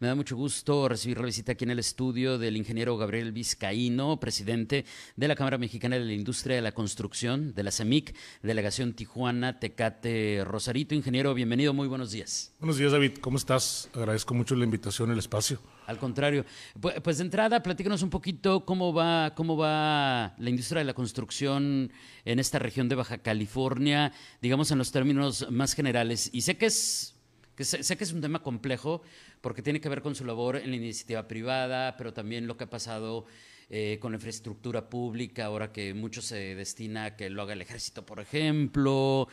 Me 0.00 0.08
da 0.08 0.14
mucho 0.14 0.34
gusto 0.34 0.88
recibir 0.88 1.18
la 1.18 1.26
visita 1.26 1.52
aquí 1.52 1.64
en 1.64 1.72
el 1.72 1.78
estudio 1.78 2.38
del 2.38 2.56
ingeniero 2.56 2.96
Gabriel 2.96 3.32
Vizcaíno, 3.32 4.18
presidente 4.18 4.86
de 5.14 5.28
la 5.28 5.36
Cámara 5.36 5.58
Mexicana 5.58 5.98
de 5.98 6.06
la 6.06 6.14
Industria 6.14 6.56
de 6.56 6.62
la 6.62 6.72
Construcción, 6.72 7.52
de 7.52 7.62
la 7.62 7.70
CEMIC, 7.70 8.16
Delegación 8.42 8.94
Tijuana, 8.94 9.60
Tecate, 9.60 10.42
Rosarito. 10.46 10.94
Ingeniero, 10.94 11.34
bienvenido, 11.34 11.74
muy 11.74 11.86
buenos 11.86 12.12
días. 12.12 12.54
Buenos 12.60 12.78
días, 12.78 12.92
David. 12.92 13.18
¿Cómo 13.20 13.36
estás? 13.36 13.90
Agradezco 13.92 14.32
mucho 14.32 14.56
la 14.56 14.64
invitación, 14.64 15.10
el 15.10 15.18
espacio. 15.18 15.60
Al 15.86 15.98
contrario. 15.98 16.46
Pues 16.80 17.18
de 17.18 17.24
entrada, 17.24 17.62
platícanos 17.62 18.02
un 18.02 18.08
poquito 18.08 18.64
cómo 18.64 18.94
va, 18.94 19.34
cómo 19.34 19.58
va 19.58 20.34
la 20.38 20.48
industria 20.48 20.78
de 20.78 20.86
la 20.86 20.94
construcción 20.94 21.92
en 22.24 22.38
esta 22.38 22.58
región 22.58 22.88
de 22.88 22.94
Baja 22.94 23.18
California, 23.18 24.14
digamos 24.40 24.70
en 24.70 24.78
los 24.78 24.92
términos 24.92 25.46
más 25.50 25.74
generales. 25.74 26.30
Y 26.32 26.40
sé 26.40 26.56
que 26.56 26.64
es 26.64 27.19
sé, 27.64 27.96
que 27.96 28.04
es 28.04 28.12
un 28.12 28.20
tema 28.20 28.42
complejo 28.42 29.02
porque 29.40 29.62
tiene 29.62 29.80
que 29.80 29.88
ver 29.88 30.02
con 30.02 30.14
su 30.14 30.24
labor 30.24 30.56
en 30.56 30.70
la 30.70 30.76
iniciativa 30.76 31.26
privada, 31.28 31.96
pero 31.96 32.12
también 32.12 32.46
lo 32.46 32.56
que 32.56 32.64
ha 32.64 32.70
pasado 32.70 33.26
eh, 33.68 33.98
con 34.00 34.12
la 34.12 34.16
infraestructura 34.16 34.90
pública, 34.90 35.44
ahora 35.44 35.72
que 35.72 35.94
mucho 35.94 36.22
se 36.22 36.54
destina 36.54 37.04
a 37.04 37.16
que 37.16 37.30
lo 37.30 37.42
haga 37.42 37.52
el 37.52 37.62
ejército, 37.62 38.04
por 38.04 38.20
ejemplo. 38.20 39.28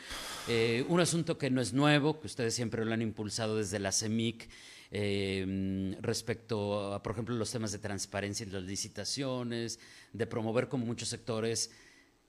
Eh, 0.46 0.84
un 0.88 1.00
asunto 1.00 1.38
que 1.38 1.50
no 1.50 1.60
es 1.60 1.72
nuevo, 1.72 2.20
que 2.20 2.26
ustedes 2.28 2.54
siempre 2.54 2.84
lo 2.84 2.92
han 2.92 3.02
impulsado 3.02 3.56
desde 3.56 3.78
la 3.78 3.92
CEMIC. 3.92 4.48
Eh, 4.90 5.94
respecto 6.00 6.94
a, 6.94 7.02
por 7.02 7.12
ejemplo, 7.12 7.34
los 7.34 7.50
temas 7.50 7.72
de 7.72 7.78
transparencia 7.78 8.44
en 8.44 8.52
las 8.52 8.62
licitaciones, 8.62 9.80
de 10.12 10.26
promover 10.26 10.68
como 10.68 10.86
muchos 10.86 11.08
sectores 11.08 11.70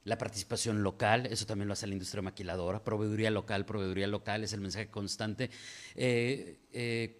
la 0.09 0.17
participación 0.17 0.81
local, 0.81 1.27
eso 1.27 1.45
también 1.45 1.67
lo 1.67 1.73
hace 1.73 1.85
la 1.85 1.93
industria 1.93 2.23
maquiladora, 2.23 2.83
proveeduría 2.83 3.29
local, 3.29 3.65
proveeduría 3.65 4.07
local, 4.07 4.43
es 4.43 4.53
el 4.53 4.59
mensaje 4.59 4.87
constante. 4.87 5.51
Eh, 5.95 6.57
eh, 6.73 7.19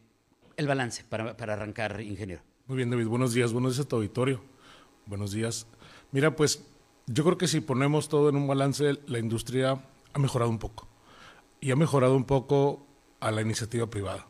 el 0.58 0.68
balance 0.68 1.06
para, 1.08 1.38
para, 1.38 1.54
arrancar, 1.54 2.02
ingeniero. 2.02 2.42
Muy 2.66 2.78
bien, 2.78 2.90
David, 2.90 3.06
buenos 3.06 3.34
días, 3.34 3.54
buenos 3.54 3.76
días 3.76 3.86
a 3.86 3.88
tu 3.88 3.98
auditorio. 3.98 4.42
Buenos 5.06 5.32
días. 5.32 5.68
Mira, 6.12 6.36
pues 6.36 6.66
yo 7.06 7.24
creo 7.24 7.38
que 7.38 7.48
si 7.48 7.62
ponemos 7.62 8.10
todo 8.10 8.30
en 8.30 8.36
un 8.36 8.48
balance, 8.48 9.00
la 9.06 9.20
industria 9.20 9.80
ha 10.12 10.20
mejorado 10.20 10.50
un 10.50 10.60
poco. 10.60 10.88
Y 11.62 11.70
ha 11.70 11.76
mejorado 11.76 12.16
un 12.16 12.26
poco 12.26 12.88
a 13.20 13.30
la 13.30 13.42
iniciativa 13.42 13.88
privada. 13.88 14.28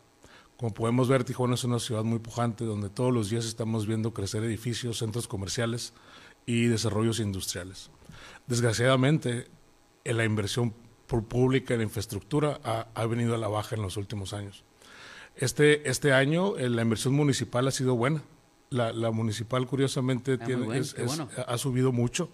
Como 0.58 0.73
podemos 0.73 1.08
ver, 1.08 1.23
Tijuana 1.23 1.54
es 1.54 1.64
una 1.64 1.80
ciudad 1.80 2.04
muy 2.04 2.20
pujante, 2.20 2.66
donde 2.66 2.90
todos 2.90 3.14
los 3.14 3.30
días 3.30 3.46
estamos 3.46 3.88
viendo 3.88 4.14
crecer 4.14 4.44
edificios, 4.44 4.98
centros 4.98 5.30
comerciales 5.30 5.94
y 6.46 6.66
desarrollos 6.66 7.22
industriales. 7.22 7.90
Desgraciadamente, 8.48 9.48
la 10.03 10.25
inversión 10.25 10.73
pública 11.06 11.73
en 11.73 11.81
infraestructura 11.81 12.59
ha, 12.64 13.06
venido 13.06 13.34
a 13.34 13.38
la 13.38 13.48
baja 13.48 13.76
en 13.76 13.81
los 13.81 13.98
últimos 13.98 14.34
años. 14.34 14.64
Este, 15.36 15.89
este 15.89 16.14
año 16.14 16.58
eh, 16.58 16.70
la 16.70 16.81
inversión 16.81 17.14
municipal 17.14 17.67
ha 17.67 17.72
sido 17.72 17.95
buena. 17.95 18.22
La, 18.70 19.09
municipal, 19.09 19.66
curiosamente, 19.66 20.38
ah, 20.39 21.44
ha 21.48 21.58
subido 21.58 21.92
mucho. 21.92 22.30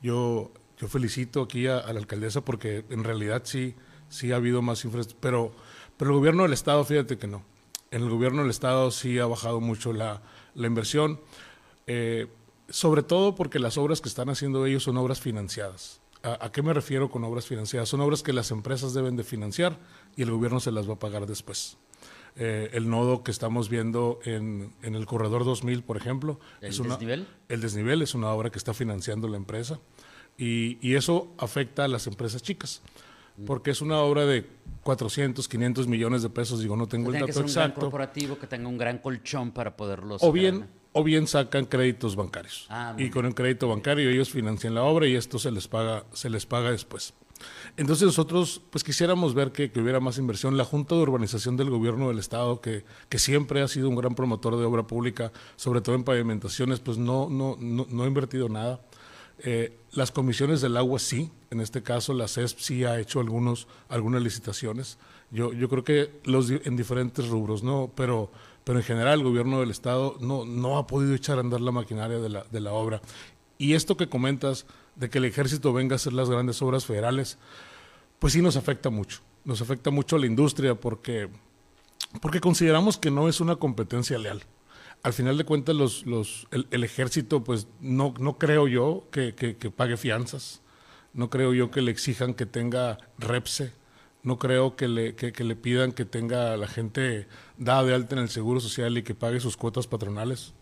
Yo, 0.00 0.50
yo 0.78 0.88
felicito 0.88 1.42
aquí 1.42 1.66
a, 1.66 1.92
la 1.92 1.98
alcaldesa 1.98 2.42
porque 2.42 2.86
en 2.88 3.04
realidad 3.04 3.42
sí, 3.44 3.74
sí 4.08 4.32
ha 4.32 4.36
habido 4.36 4.62
más 4.62 4.82
infraestructura. 4.86 5.20
Pero, 5.20 5.52
pero 5.98 6.10
el 6.12 6.16
gobierno 6.16 6.44
del 6.44 6.54
Estado, 6.54 6.82
fíjate 6.84 7.18
que 7.18 7.26
no. 7.26 7.42
En 7.90 8.02
el 8.02 8.08
gobierno 8.08 8.40
del 8.40 8.50
Estado 8.50 8.90
sí 8.90 9.18
ha 9.18 9.26
bajado 9.26 9.60
mucho 9.60 9.92
la, 9.92 10.22
inversión. 10.54 11.20
Eh, 11.86 12.28
sobre 12.74 13.04
todo 13.04 13.36
porque 13.36 13.60
las 13.60 13.78
obras 13.78 14.00
que 14.00 14.08
están 14.08 14.28
haciendo 14.30 14.66
ellos 14.66 14.82
son 14.82 14.96
obras 14.96 15.20
financiadas. 15.20 16.00
¿A, 16.24 16.50
qué 16.50 16.60
me 16.60 16.72
refiero 16.72 17.08
con 17.08 17.22
obras 17.22 17.46
financiadas? 17.46 17.88
Son 17.88 18.00
obras 18.00 18.24
que 18.24 18.32
las 18.32 18.50
empresas 18.50 18.92
deben 18.94 19.14
de 19.14 19.22
financiar 19.22 19.78
y 20.16 20.22
el 20.22 20.32
gobierno 20.32 20.58
se 20.58 20.72
las 20.72 20.88
va 20.88 20.94
a 20.94 20.98
pagar 20.98 21.24
después. 21.24 21.76
Eh, 22.34 22.70
el 22.72 22.90
nodo 22.90 23.22
que 23.22 23.30
estamos 23.30 23.68
viendo 23.68 24.18
en, 24.24 24.74
el 24.82 25.06
Corredor 25.06 25.44
2000, 25.44 25.84
por 25.84 25.96
ejemplo. 25.96 26.40
¿El 26.60 26.70
es 26.70 26.82
desnivel? 26.82 27.28
El 27.48 27.60
desnivel 27.60 28.02
es 28.02 28.16
una 28.16 28.32
obra 28.32 28.50
que 28.50 28.58
está 28.58 28.74
financiando 28.74 29.28
la 29.28 29.36
empresa 29.36 29.78
y, 30.36 30.96
eso 30.96 31.32
afecta 31.38 31.84
a 31.84 31.88
las 31.88 32.08
empresas 32.08 32.42
chicas 32.42 32.82
mm. 33.36 33.44
porque 33.44 33.70
es 33.70 33.82
una 33.82 34.00
obra 34.00 34.26
de 34.26 34.48
400, 34.82 35.46
500 35.46 35.86
millones 35.86 36.24
de 36.24 36.30
pesos, 36.30 36.58
digo, 36.58 36.76
no 36.76 36.88
tengo 36.88 37.10
el 37.10 37.20
dato 37.20 37.26
que 37.26 37.32
ser 37.34 37.42
exacto. 37.42 37.62
Un 37.62 37.70
gran 37.70 37.80
corporativo 37.80 38.36
que 38.36 38.48
tenga 38.48 38.68
un 38.68 38.78
gran 38.78 38.98
colchón 38.98 39.52
para 39.52 39.76
poderlos... 39.76 40.24
O 40.24 40.32
bien, 40.32 40.66
o 40.94 41.02
bien 41.02 41.26
sacan 41.26 41.66
créditos 41.66 42.14
bancarios. 42.14 42.66
Ah, 42.70 42.94
y 42.96 43.10
con 43.10 43.26
un 43.26 43.32
crédito 43.32 43.68
bancario 43.68 44.08
ellos 44.08 44.30
financian 44.30 44.74
la 44.74 44.84
obra 44.84 45.06
y 45.08 45.16
esto 45.16 45.38
se 45.40 45.50
les 45.50 45.66
paga, 45.66 46.04
se 46.12 46.30
les 46.30 46.46
paga 46.46 46.70
después. 46.70 47.12
Entonces 47.76 48.06
nosotros 48.06 48.62
pues 48.70 48.84
quisiéramos 48.84 49.34
ver 49.34 49.50
que, 49.50 49.70
hubiera 49.76 49.98
más 49.98 50.18
inversión. 50.18 50.56
La 50.56 50.64
Junta 50.64 50.94
de 50.94 51.02
Urbanización 51.02 51.56
del 51.56 51.68
Gobierno 51.68 52.08
del 52.08 52.20
Estado, 52.20 52.60
que, 52.60 52.84
que, 53.08 53.18
siempre 53.18 53.60
ha 53.60 53.68
sido 53.68 53.88
un 53.88 53.96
gran 53.96 54.14
promotor 54.14 54.56
de 54.56 54.64
obra 54.64 54.86
pública, 54.86 55.32
sobre 55.56 55.80
todo 55.80 55.96
en 55.96 56.04
pavimentaciones, 56.04 56.78
pues 56.78 56.96
no, 56.96 57.28
no, 57.28 57.56
no, 57.58 58.02
ha 58.02 58.06
invertido 58.06 58.48
nada. 58.48 58.80
Eh, 59.40 59.76
las 59.90 60.12
comisiones 60.12 60.60
del 60.60 60.76
agua 60.76 61.00
sí, 61.00 61.32
en 61.50 61.60
este 61.60 61.82
caso 61.82 62.14
la 62.14 62.28
CESP 62.28 62.58
sí 62.60 62.84
ha 62.84 63.00
hecho 63.00 63.18
algunos, 63.18 63.66
algunas 63.88 64.22
licitaciones. 64.22 64.96
Yo, 65.32 65.52
yo 65.52 65.68
creo 65.68 65.82
que 65.82 66.20
los 66.22 66.50
en 66.50 66.76
diferentes 66.76 67.26
rubros, 67.26 67.64
¿no? 67.64 67.90
Pero 67.96 68.30
pero 68.64 68.78
en 68.78 68.84
general 68.84 69.20
el 69.20 69.24
gobierno 69.24 69.60
del 69.60 69.70
Estado 69.70 70.16
no, 70.20 70.44
no 70.44 70.78
ha 70.78 70.86
podido 70.86 71.14
echar 71.14 71.36
a 71.36 71.40
andar 71.40 71.60
la 71.60 71.70
maquinaria 71.70 72.18
de 72.18 72.28
la, 72.30 72.44
de 72.44 72.60
la 72.60 72.72
obra. 72.72 73.00
Y 73.58 73.74
esto 73.74 73.96
que 73.96 74.08
comentas 74.08 74.66
de 74.96 75.10
que 75.10 75.18
el 75.18 75.26
ejército 75.26 75.72
venga 75.72 75.94
a 75.94 75.96
hacer 75.96 76.12
las 76.12 76.30
grandes 76.30 76.60
obras 76.62 76.86
federales, 76.86 77.38
pues 78.18 78.32
sí 78.32 78.42
nos 78.42 78.56
afecta 78.56 78.90
mucho. 78.90 79.20
Nos 79.44 79.60
afecta 79.60 79.90
mucho 79.90 80.16
a 80.16 80.18
la 80.18 80.26
industria 80.26 80.74
porque, 80.74 81.28
porque 82.22 82.40
consideramos 82.40 82.96
que 82.96 83.10
no 83.10 83.28
es 83.28 83.40
una 83.40 83.56
competencia 83.56 84.18
leal. 84.18 84.42
Al 85.02 85.12
final 85.12 85.36
de 85.36 85.44
cuentas, 85.44 85.76
los, 85.76 86.06
los, 86.06 86.46
el, 86.50 86.82
ejército, 86.82 87.44
pues 87.44 87.66
no, 87.80 88.14
no 88.18 88.38
creo 88.38 88.66
yo 88.66 89.06
que, 89.10 89.34
que, 89.34 89.58
que 89.58 89.70
pague 89.70 89.98
fianzas, 89.98 90.62
no 91.12 91.28
creo 91.28 91.52
yo 91.52 91.70
que 91.70 91.82
le 91.82 91.90
exijan 91.90 92.32
que 92.32 92.46
tenga 92.46 92.96
REPSE, 93.18 93.72
no 94.24 94.38
creo 94.38 94.74
que 94.74 94.88
le, 94.88 95.14
que, 95.14 95.44
le 95.44 95.54
pidan 95.54 95.92
que 95.92 96.06
tenga 96.06 96.56
la 96.56 96.66
gente 96.66 97.28
dada 97.58 97.84
de 97.84 97.94
alta 97.94 98.16
en 98.16 98.22
el 98.22 98.30
Seguro 98.30 98.58
Social 98.58 98.96
y 98.96 99.02
que 99.02 99.14
pague 99.14 99.38
sus 99.38 99.58
cuotas 99.58 99.86
patronales. 99.86 100.54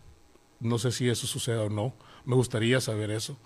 No 0.59 0.79
sé 0.79 0.91
si 0.91 1.09
eso 1.09 1.29
suceda 1.29 1.63
o 1.63 1.71
no. 1.71 1.95
Me 2.25 2.35
gustaría 2.35 2.81
saber 2.81 3.13
eso. 3.13 3.39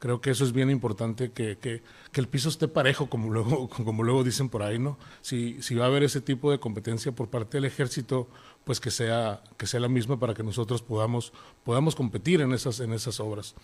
Creo 0.00 0.20
que 0.20 0.30
eso 0.30 0.44
es 0.44 0.52
bien 0.52 0.70
importante, 0.70 1.30
que, 1.30 1.58
que, 1.58 1.82
que 2.10 2.20
el 2.20 2.26
piso 2.26 2.48
esté 2.48 2.66
parejo, 2.66 3.08
como 3.08 3.30
luego, 3.30 3.68
como 3.84 4.02
luego 4.02 4.24
dicen 4.24 4.48
por 4.48 4.64
ahí, 4.64 4.78
¿no? 4.80 4.98
Si, 5.20 5.62
si 5.62 5.76
va 5.76 5.84
a 5.84 5.88
haber 5.88 6.02
ese 6.02 6.20
tipo 6.20 6.50
de 6.50 6.58
competencia 6.58 7.12
por 7.12 7.28
parte 7.28 7.58
del 7.58 7.66
ejército, 7.66 8.28
pues 8.64 8.80
que 8.80 8.90
sea, 8.90 9.40
que 9.56 9.68
sea 9.68 9.78
la 9.78 9.88
misma 9.88 10.18
para 10.18 10.34
que 10.34 10.42
nosotros 10.42 10.82
podamos, 10.82 11.32
podamos 11.62 11.94
competir 11.94 12.40
en 12.40 12.52
esas, 12.52 12.80
en 12.80 12.92
esas 12.92 13.20
obras. 13.20 13.54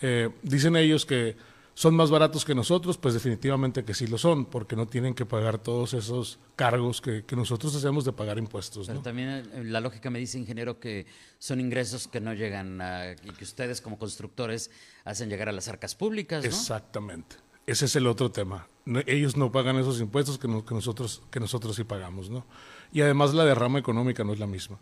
Eh, 0.00 0.30
dicen 0.42 0.74
ellos 0.76 1.04
que 1.04 1.36
¿Son 1.80 1.96
más 1.96 2.10
baratos 2.10 2.44
que 2.44 2.54
nosotros? 2.54 2.98
Pues 2.98 3.14
definitivamente 3.14 3.86
que 3.86 3.94
sí 3.94 4.06
lo 4.06 4.18
son, 4.18 4.44
porque 4.44 4.76
no 4.76 4.86
tienen 4.86 5.14
que 5.14 5.24
pagar 5.24 5.56
todos 5.56 5.94
esos 5.94 6.38
cargos 6.54 7.00
que, 7.00 7.24
nosotros 7.34 7.74
hacemos 7.74 8.04
de 8.04 8.12
pagar 8.12 8.36
impuestos. 8.36 8.86
Pero 8.86 9.00
también 9.00 9.30
eh, 9.30 9.64
la 9.64 9.80
lógica 9.80 10.10
me 10.10 10.18
dice, 10.18 10.38
ingeniero, 10.38 10.78
que 10.78 11.06
son 11.38 11.58
ingresos 11.58 12.06
que 12.06 12.20
no 12.20 12.34
llegan 12.34 12.82
a, 12.82 13.12
y 13.12 13.30
que 13.34 13.44
ustedes 13.44 13.80
como 13.80 13.98
constructores 13.98 14.70
hacen 15.06 15.30
llegar 15.30 15.48
a 15.48 15.52
las 15.52 15.68
arcas 15.68 15.94
públicas. 15.94 16.44
¿no? 16.44 16.50
Exactamente. 16.50 17.36
Ese 17.66 17.86
es 17.86 17.96
el 17.96 18.08
otro 18.08 18.30
tema. 18.30 18.68
ellos 19.06 19.38
no 19.38 19.50
pagan 19.50 19.76
esos 19.76 20.02
impuestos 20.02 20.36
que, 20.36 20.48
nosotros, 20.48 21.22
que 21.30 21.40
nosotros 21.40 21.76
sí 21.76 21.84
pagamos. 21.84 22.28
¿no? 22.28 22.44
Y 22.92 23.00
además 23.00 23.32
la 23.32 23.46
derrama 23.46 23.78
económica 23.78 24.22
no 24.22 24.34
es 24.34 24.38
la 24.38 24.46
misma. 24.46 24.78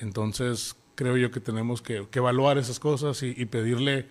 Entonces 0.00 0.76
creo 0.94 1.16
yo 1.16 1.32
que 1.32 1.40
tenemos 1.40 1.82
que, 1.82 2.06
evaluar 2.12 2.56
esas 2.56 2.78
cosas 2.78 3.24
y 3.24 3.46
pedirle 3.46 4.06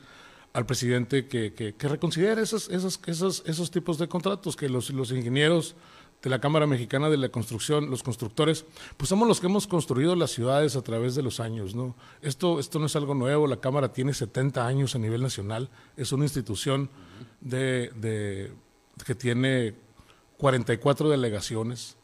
al 0.56 0.66
presidente 0.66 1.28
que, 1.28 1.52
que, 1.54 1.88
reconsidere 1.90 2.42
esos, 2.42 2.69
esos, 2.69 3.02
esos, 3.07 3.44
esos 3.46 3.72
tipos 3.72 3.98
de 3.98 4.07
contratos, 4.07 4.56
que 4.56 4.69
los, 4.69 4.90
los 4.92 5.12
ingenieros 5.12 5.75
de 6.24 6.30
la 6.30 6.40
Cámara 6.40 6.66
Mexicana 6.66 7.10
de 7.10 7.18
la 7.18 7.28
Construcción, 7.28 7.90
los 7.90 8.04
constructores, 8.04 8.63
pues 8.96 9.10
somos 9.10 9.28
los 9.28 9.42
que 9.42 9.48
hemos 9.48 9.68
construido 9.68 10.16
las 10.16 10.31
ciudades 10.31 10.78
a 10.78 10.81
través 10.81 11.13
de 11.13 11.24
los 11.24 11.42
años, 11.42 11.75
¿no? 11.75 11.94
Esto, 12.22 12.62
esto 12.62 12.80
no 12.80 12.86
es 12.86 12.96
algo 12.96 13.13
nuevo, 13.13 13.48
la 13.48 13.60
Cámara 13.60 13.92
tiene 13.92 14.13
70 14.13 14.66
años 14.66 14.96
a 14.96 15.00
nivel 15.00 15.22
nacional, 15.22 15.69
es 15.98 16.13
una 16.13 16.24
institución 16.24 16.90
de, 17.42 17.92
de, 17.98 18.54
que 19.06 19.13
tiene 19.13 19.75
44 20.38 21.10
delegaciones, 21.10 21.98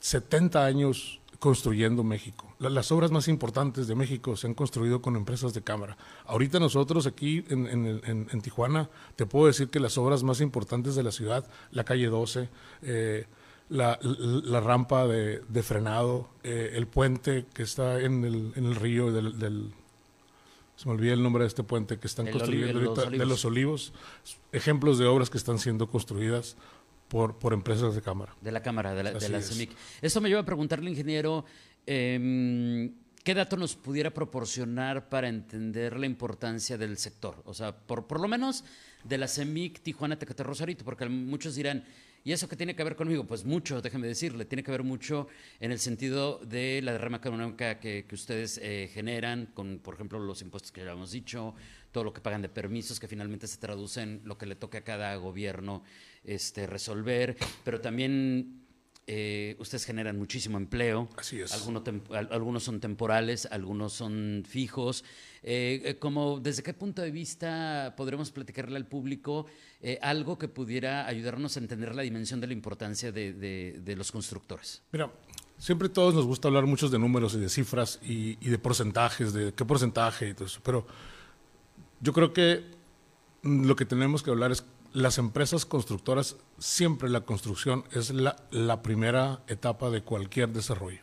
70 0.00 0.62
años 0.62 1.17
construyendo 1.38 2.02
México. 2.02 2.52
Las 2.58 2.90
obras 2.90 3.10
más 3.10 3.28
importantes 3.28 3.86
de 3.86 3.94
México 3.94 4.36
se 4.36 4.48
han 4.48 4.54
construido 4.54 5.00
con 5.00 5.14
empresas 5.14 5.54
de 5.54 5.62
cámara. 5.62 5.96
Ahorita 6.26 6.58
nosotros 6.58 7.06
aquí 7.06 7.44
en, 7.48 8.40
Tijuana, 8.42 8.90
te 9.14 9.24
puedo 9.26 9.46
decir 9.46 9.68
que 9.68 9.78
las 9.78 9.98
obras 9.98 10.24
más 10.24 10.40
importantes 10.40 10.96
de 10.96 11.02
la 11.04 11.12
ciudad, 11.12 11.48
la 11.70 11.84
calle 11.84 12.08
12, 12.08 12.48
eh, 12.82 13.26
la, 13.68 13.98
rampa 14.60 15.06
de, 15.06 15.62
frenado, 15.62 16.28
eh, 16.42 16.72
el 16.74 16.86
puente 16.86 17.46
que 17.54 17.62
está 17.62 18.00
en 18.00 18.24
el, 18.24 18.52
en 18.56 18.64
el 18.64 18.74
río 18.74 19.12
del, 19.12 19.72
Se 20.74 20.86
me 20.88 20.94
olvida 20.94 21.12
el 21.12 21.22
nombre 21.22 21.44
de 21.44 21.48
este 21.48 21.62
puente 21.62 21.98
que 21.98 22.08
están 22.08 22.30
construyendo 22.32 22.80
ahorita, 22.80 23.10
de 23.10 23.26
los 23.26 23.44
olivos. 23.44 23.92
Ejemplos 24.50 24.98
de 24.98 25.06
obras 25.06 25.30
que 25.30 25.38
están 25.38 25.60
siendo 25.60 25.88
construidas 25.88 26.56
por, 27.08 27.38
por 27.38 27.52
empresas 27.52 27.94
de 27.94 28.02
cámara. 28.02 28.34
De 28.40 28.52
la 28.52 28.62
Cámara, 28.62 28.94
de 28.94 29.02
la, 29.02 29.12
de 29.12 29.28
la 29.28 29.42
CEMIC. 29.42 29.70
Esto 30.00 30.20
me 30.20 30.28
lleva 30.28 30.42
a 30.42 30.44
preguntarle, 30.44 30.90
ingeniero, 30.90 31.44
eh, 31.86 32.90
¿Qué 33.28 33.34
dato 33.34 33.58
nos 33.58 33.76
pudiera 33.76 34.10
proporcionar 34.14 35.10
para 35.10 35.28
entender 35.28 35.98
la 35.98 36.06
importancia 36.06 36.78
del 36.78 36.96
sector? 36.96 37.42
O 37.44 37.52
sea, 37.52 37.76
por, 37.76 38.06
por 38.06 38.20
lo 38.20 38.26
menos 38.26 38.64
de 39.04 39.18
la 39.18 39.28
CEMIC 39.28 39.82
Tijuana 39.82 40.18
Tecate 40.18 40.42
Rosarito, 40.42 40.82
porque 40.82 41.06
muchos 41.10 41.54
dirán, 41.54 41.84
¿y 42.24 42.32
eso 42.32 42.48
qué 42.48 42.56
tiene 42.56 42.74
que 42.74 42.84
ver 42.84 42.96
conmigo? 42.96 43.24
Pues 43.24 43.44
mucho, 43.44 43.80
déjeme 43.80 44.06
decirle, 44.06 44.44
tiene 44.44 44.62
que 44.62 44.70
ver 44.70 44.82
mucho 44.82 45.28
en 45.60 45.72
el 45.72 45.78
sentido 45.78 46.38
de 46.38 46.80
la 46.82 46.92
derrama 46.92 47.18
económica 47.18 47.78
que, 47.80 48.04
que 48.08 48.14
ustedes 48.14 48.58
eh, 48.62 48.90
generan, 48.92 49.46
con, 49.54 49.78
por 49.78 49.94
ejemplo, 49.94 50.18
los 50.18 50.42
impuestos 50.42 50.72
que 50.72 50.84
ya 50.84 50.92
hemos 50.92 51.12
dicho, 51.12 51.54
todo 51.92 52.04
lo 52.04 52.12
que 52.12 52.20
pagan 52.20 52.42
de 52.42 52.48
permisos, 52.48 53.00
que 53.00 53.08
finalmente 53.08 53.46
se 53.46 53.58
traducen 53.58 54.20
lo 54.24 54.36
que 54.36 54.46
le 54.46 54.56
toca 54.56 54.78
a 54.78 54.82
cada 54.82 55.16
gobierno 55.16 55.82
este, 56.24 56.66
resolver, 56.66 57.36
pero 57.64 57.80
también 57.80 58.67
eh, 59.10 59.56
ustedes 59.58 59.86
generan 59.86 60.18
muchísimo 60.18 60.58
empleo. 60.58 61.08
Así 61.16 61.40
es. 61.40 61.50
Algunos, 61.52 62.62
son 62.62 62.78
temporales, 62.78 63.48
algunos 63.50 63.94
son 63.94 64.44
fijos. 64.46 65.02
Eh, 65.42 65.80
eh, 65.82 65.98
como, 65.98 66.40
¿Desde 66.40 66.62
qué 66.62 66.74
punto 66.74 67.00
de 67.00 67.10
vista 67.10 67.94
podremos 67.96 68.30
platicarle 68.30 68.76
al 68.76 68.86
público 68.86 69.46
algo 70.02 70.36
que 70.36 70.48
pudiera 70.48 71.06
ayudarnos 71.06 71.56
a 71.56 71.60
entender 71.60 71.94
la 71.94 72.02
dimensión 72.02 72.38
de 72.40 72.48
la 72.48 72.52
importancia 72.52 73.10
de, 73.10 73.94
los 73.96 74.12
constructores? 74.12 74.82
Mira, 74.92 75.10
siempre 75.56 75.88
todos 75.88 76.14
nos 76.14 76.26
gusta 76.26 76.48
hablar 76.48 76.66
muchos 76.66 76.90
de 76.90 76.98
números 76.98 77.32
y 77.32 77.38
de 77.38 77.48
cifras 77.48 78.00
y, 78.02 78.36
y 78.46 78.50
de 78.50 78.58
porcentajes, 78.58 79.32
de 79.32 79.54
qué 79.54 79.64
porcentaje 79.64 80.28
y 80.28 80.34
todo 80.34 80.44
eso, 80.44 80.60
pero 80.62 80.86
yo 82.02 82.12
creo 82.12 82.34
que 82.34 82.62
lo 83.42 83.74
que 83.74 83.86
tenemos 83.86 84.22
que 84.22 84.30
hablar 84.30 84.52
es 84.52 84.64
las 84.92 85.18
empresas 85.18 85.66
constructoras, 85.66 86.36
siempre 86.58 87.08
la 87.08 87.22
construcción 87.22 87.84
es 87.92 88.10
la, 88.10 88.36
la 88.50 88.82
primera 88.82 89.42
etapa 89.46 89.90
de 89.90 90.02
cualquier 90.02 90.50
desarrollo. 90.50 91.02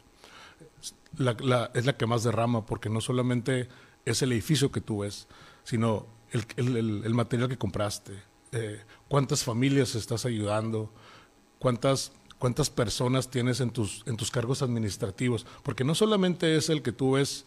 es 1.18 1.86
la 1.86 1.98
que 1.98 2.06
más 2.06 2.24
derrama 2.24 2.66
porque 2.66 2.90
no 2.90 3.02
solamente 3.02 3.70
es 4.06 4.22
el 4.22 4.32
edificio 4.32 4.72
que 4.72 4.82
tú 4.82 5.00
ves, 5.00 5.28
sino 5.64 6.08
el, 6.32 6.78
el, 7.06 7.14
material 7.14 7.50
que 7.50 7.58
compraste, 7.58 8.14
eh, 8.52 8.82
cuántas 9.08 9.44
familias 9.44 9.96
estás 9.96 10.26
ayudando, 10.26 10.92
cuántas, 11.60 12.12
cuántas 12.38 12.70
personas 12.70 13.30
tienes 13.30 13.60
en 13.62 13.72
tus, 13.72 14.04
en 14.06 14.18
tus 14.18 14.32
cargos 14.32 14.62
administrativos, 14.62 15.46
porque 15.64 15.84
no 15.84 15.96
solamente 15.96 16.56
es 16.56 16.70
el 16.70 16.82
que 16.82 16.92
tú 16.92 17.14
ves 17.14 17.46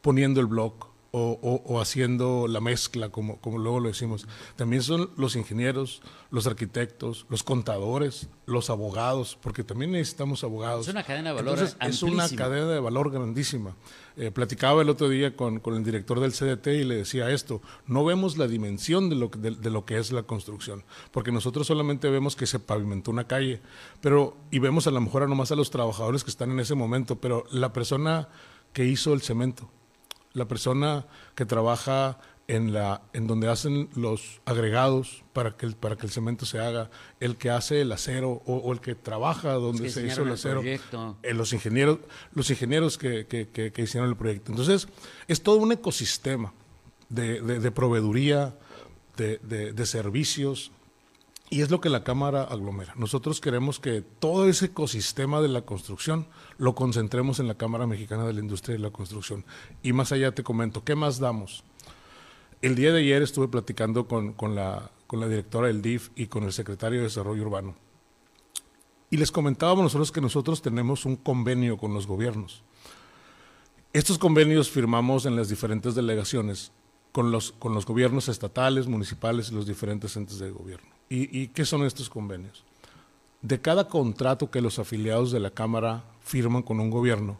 poniendo 0.00 0.40
el 0.40 0.46
blog 0.46 0.89
o, 1.12 1.80
haciendo 1.80 2.46
la 2.46 2.60
mezcla, 2.60 3.08
como, 3.08 3.40
como 3.40 3.58
luego 3.58 3.80
lo 3.80 3.88
decimos. 3.88 4.28
También 4.56 4.82
son 4.82 5.10
los 5.16 5.34
ingenieros, 5.34 6.02
los 6.30 6.46
arquitectos, 6.46 7.26
los 7.28 7.42
contadores, 7.42 8.28
los 8.46 8.70
abogados, 8.70 9.36
porque 9.42 9.64
también 9.64 9.92
necesitamos 9.92 10.44
abogados. 10.44 10.86
Es 10.86 10.92
una 10.92 11.02
cadena 11.02 11.30
de 11.30 11.36
valor 11.36 11.58
Es 11.80 12.02
una 12.02 12.28
cadena 12.28 12.68
de 12.68 12.80
valor 12.80 13.10
grandísima. 13.10 13.74
Eh, 14.16 14.30
platicaba 14.30 14.82
el 14.82 14.88
otro 14.88 15.08
día 15.08 15.34
con, 15.34 15.62
el 15.64 15.84
director 15.84 16.20
del 16.20 16.32
CDT 16.32 16.66
y 16.68 16.84
le 16.84 16.96
decía 16.96 17.30
esto, 17.30 17.62
no 17.86 18.04
vemos 18.04 18.36
la 18.36 18.46
dimensión 18.46 19.08
de 19.08 19.16
lo, 19.16 19.28
de 19.28 19.70
lo 19.70 19.84
que 19.84 19.98
es 19.98 20.12
la 20.12 20.24
construcción, 20.24 20.84
porque 21.10 21.32
nosotros 21.32 21.66
solamente 21.66 22.10
vemos 22.10 22.36
que 22.36 22.46
se 22.46 22.58
pavimentó 22.58 23.10
una 23.10 23.26
calle, 23.26 23.60
pero 24.00 24.36
y 24.50 24.58
vemos 24.58 24.86
a 24.86 24.90
lo 24.90 25.00
mejor 25.00 25.22
a 25.22 25.26
nomás 25.26 25.52
a 25.52 25.56
los 25.56 25.70
trabajadores 25.70 26.22
que 26.22 26.30
están 26.30 26.50
en 26.50 26.60
ese 26.60 26.74
momento, 26.74 27.20
pero 27.20 27.44
la 27.50 27.72
persona 27.72 28.28
que 28.72 28.84
hizo 28.84 29.12
el 29.14 29.22
cemento, 29.22 29.70
la 30.32 30.46
persona 30.46 31.06
que 31.34 31.46
trabaja 31.46 32.18
en, 32.50 32.72
la, 32.72 33.02
en 33.12 33.28
donde 33.28 33.48
hacen 33.48 33.88
los 33.94 34.40
agregados 34.44 35.22
para 35.32 35.56
que, 35.56 35.66
el, 35.66 35.76
para 35.76 35.96
que 35.96 36.06
el 36.06 36.12
cemento 36.12 36.46
se 36.46 36.58
haga, 36.58 36.90
el 37.20 37.36
que 37.36 37.48
hace 37.48 37.80
el 37.80 37.92
acero 37.92 38.42
o, 38.44 38.72
el 38.72 38.80
que 38.80 38.96
trabaja 38.96 39.52
donde 39.52 39.88
se 39.88 40.04
hizo 40.04 40.22
el 40.22 40.32
acero, 40.32 40.60
eh, 40.64 40.80
los 41.32 41.52
ingenieros, 41.52 41.98
los 42.34 42.50
ingenieros 42.50 42.98
que, 42.98 43.26
que, 43.26 43.82
hicieron 43.82 44.08
el 44.08 44.16
proyecto. 44.16 44.50
Entonces, 44.50 44.88
es 45.28 45.42
todo 45.42 45.58
un 45.58 45.70
ecosistema 45.70 46.52
de, 47.08 47.40
de, 47.40 47.70
proveeduría, 47.70 48.56
de, 49.16 49.38
de 49.38 49.86
servicios, 49.86 50.72
y 51.50 51.62
es 51.62 51.70
lo 51.70 51.80
que 51.80 51.88
la 51.88 52.04
Cámara 52.04 52.44
aglomera. 52.44 52.94
Nosotros 52.96 53.40
queremos 53.40 53.78
que 53.80 54.02
todo 54.02 54.48
ese 54.48 54.66
ecosistema 54.66 55.40
de 55.40 55.48
la 55.48 55.62
construcción 55.62 56.26
lo 56.60 56.74
concentremos 56.74 57.40
en 57.40 57.48
la 57.48 57.54
Cámara 57.54 57.86
Mexicana 57.86 58.26
de 58.26 58.34
la 58.34 58.40
Industria 58.40 58.76
y 58.76 58.78
la 58.78 58.90
Construcción. 58.90 59.46
Y 59.82 59.94
más 59.94 60.12
allá 60.12 60.32
te 60.32 60.42
comento, 60.42 60.84
¿qué 60.84 60.94
más 60.94 61.18
damos? 61.18 61.64
El 62.60 62.74
día 62.74 62.92
de 62.92 63.00
ayer 63.00 63.22
estuve 63.22 63.48
platicando 63.48 64.06
con, 64.06 64.34
la, 64.54 64.90
con 65.06 65.20
la 65.20 65.26
directora 65.26 65.68
del 65.68 65.80
DIF 65.80 66.10
y 66.16 66.26
con 66.26 66.44
el 66.44 66.52
secretario 66.52 66.98
de 66.98 67.04
Desarrollo 67.04 67.42
Urbano. 67.42 67.76
Y 69.08 69.16
les 69.16 69.32
comentábamos 69.32 69.84
nosotros 69.84 70.12
que 70.12 70.20
nosotros 70.20 70.60
tenemos 70.60 71.06
un 71.06 71.16
convenio 71.16 71.78
con 71.78 71.94
los 71.94 72.06
gobiernos. 72.06 72.62
Estos 73.94 74.18
convenios 74.18 74.70
firmamos 74.70 75.24
en 75.24 75.36
las 75.36 75.48
diferentes 75.48 75.94
delegaciones 75.94 76.72
con 77.10 77.32
los, 77.32 77.52
con 77.52 77.72
los 77.72 77.86
gobiernos 77.86 78.28
estatales, 78.28 78.86
municipales 78.86 79.50
y 79.50 79.54
los 79.54 79.66
diferentes 79.66 80.14
entes 80.14 80.38
de 80.38 80.50
gobierno. 80.50 80.90
¿Y, 81.08 81.48
qué 81.48 81.64
son 81.64 81.84
estos 81.84 82.10
convenios? 82.10 82.64
De 83.42 83.60
cada 83.60 83.88
contrato 83.88 84.50
que 84.50 84.60
los 84.60 84.78
afiliados 84.78 85.32
de 85.32 85.40
la 85.40 85.50
Cámara 85.50 86.04
firman 86.20 86.62
con 86.62 86.78
un 86.78 86.90
gobierno, 86.90 87.38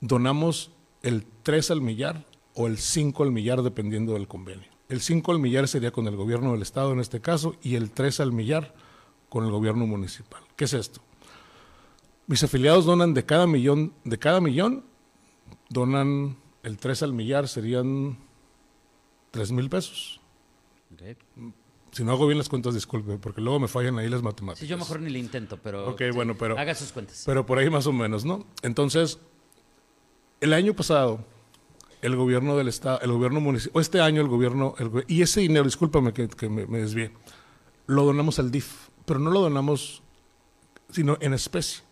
donamos 0.00 0.72
el 1.02 1.26
3 1.42 1.70
al 1.70 1.80
millar 1.82 2.24
o 2.54 2.66
el 2.66 2.78
5 2.78 3.22
al 3.22 3.32
millar 3.32 3.62
dependiendo 3.62 4.14
del 4.14 4.28
convenio. 4.28 4.68
El 4.88 5.00
5 5.00 5.32
al 5.32 5.38
millar 5.38 5.68
sería 5.68 5.90
con 5.90 6.06
el 6.06 6.16
gobierno 6.16 6.52
del 6.52 6.62
Estado 6.62 6.92
en 6.92 7.00
este 7.00 7.20
caso 7.20 7.56
y 7.62 7.76
el 7.76 7.90
3 7.90 8.20
al 8.20 8.32
millar 8.32 8.74
con 9.28 9.44
el 9.44 9.50
gobierno 9.50 9.86
municipal. 9.86 10.42
¿Qué 10.56 10.64
es 10.64 10.74
esto? 10.74 11.00
Mis 12.26 12.42
afiliados 12.44 12.84
donan 12.84 13.14
de 13.14 13.24
cada 13.24 13.46
millón, 13.46 13.94
de 14.04 14.18
cada 14.18 14.40
millón, 14.40 14.84
donan 15.68 16.36
el 16.62 16.78
3 16.78 17.02
al 17.02 17.12
millar, 17.12 17.48
serían 17.48 18.18
3 19.30 19.52
mil 19.52 19.68
pesos. 19.68 20.20
Si 21.92 22.04
no 22.04 22.12
hago 22.12 22.26
bien 22.26 22.38
las 22.38 22.48
cuentas, 22.48 22.72
disculpe, 22.72 23.18
porque 23.18 23.42
luego 23.42 23.60
me 23.60 23.68
fallan 23.68 23.98
ahí 23.98 24.08
las 24.08 24.22
matemáticas. 24.22 24.60
Sí, 24.60 24.66
yo 24.66 24.78
mejor 24.78 25.00
ni 25.00 25.10
le 25.10 25.18
intento, 25.18 25.58
pero, 25.62 25.94
bueno, 26.14 26.34
pero 26.38 26.58
haga 26.58 26.74
sus 26.74 26.90
cuentas. 26.90 27.22
Pero 27.26 27.44
por 27.44 27.58
ahí 27.58 27.68
más 27.68 27.86
o 27.86 27.92
menos, 27.92 28.24
¿no? 28.24 28.46
Entonces, 28.62 29.18
el 30.40 30.54
año 30.54 30.74
pasado, 30.74 31.22
el 32.00 32.16
gobierno 32.16 32.56
del 32.56 32.68
Estado, 32.68 32.98
el 33.02 33.12
gobierno 33.12 33.40
municipal, 33.40 33.72
o 33.76 33.80
este 33.82 34.00
año 34.00 34.22
el 34.22 34.28
gobierno, 34.28 34.74
y 35.06 35.20
ese 35.20 35.42
dinero, 35.42 35.64
discúlpame 35.66 36.14
que, 36.14 36.48
me, 36.48 36.66
me 36.66 36.78
desvíe, 36.78 37.12
lo 37.86 38.06
donamos 38.06 38.38
al 38.38 38.50
DIF, 38.50 38.88
pero 39.04 39.20
no 39.20 39.30
lo 39.30 39.42
donamos, 39.42 40.02
sino 40.90 41.18
en 41.20 41.34
especie. 41.34 41.82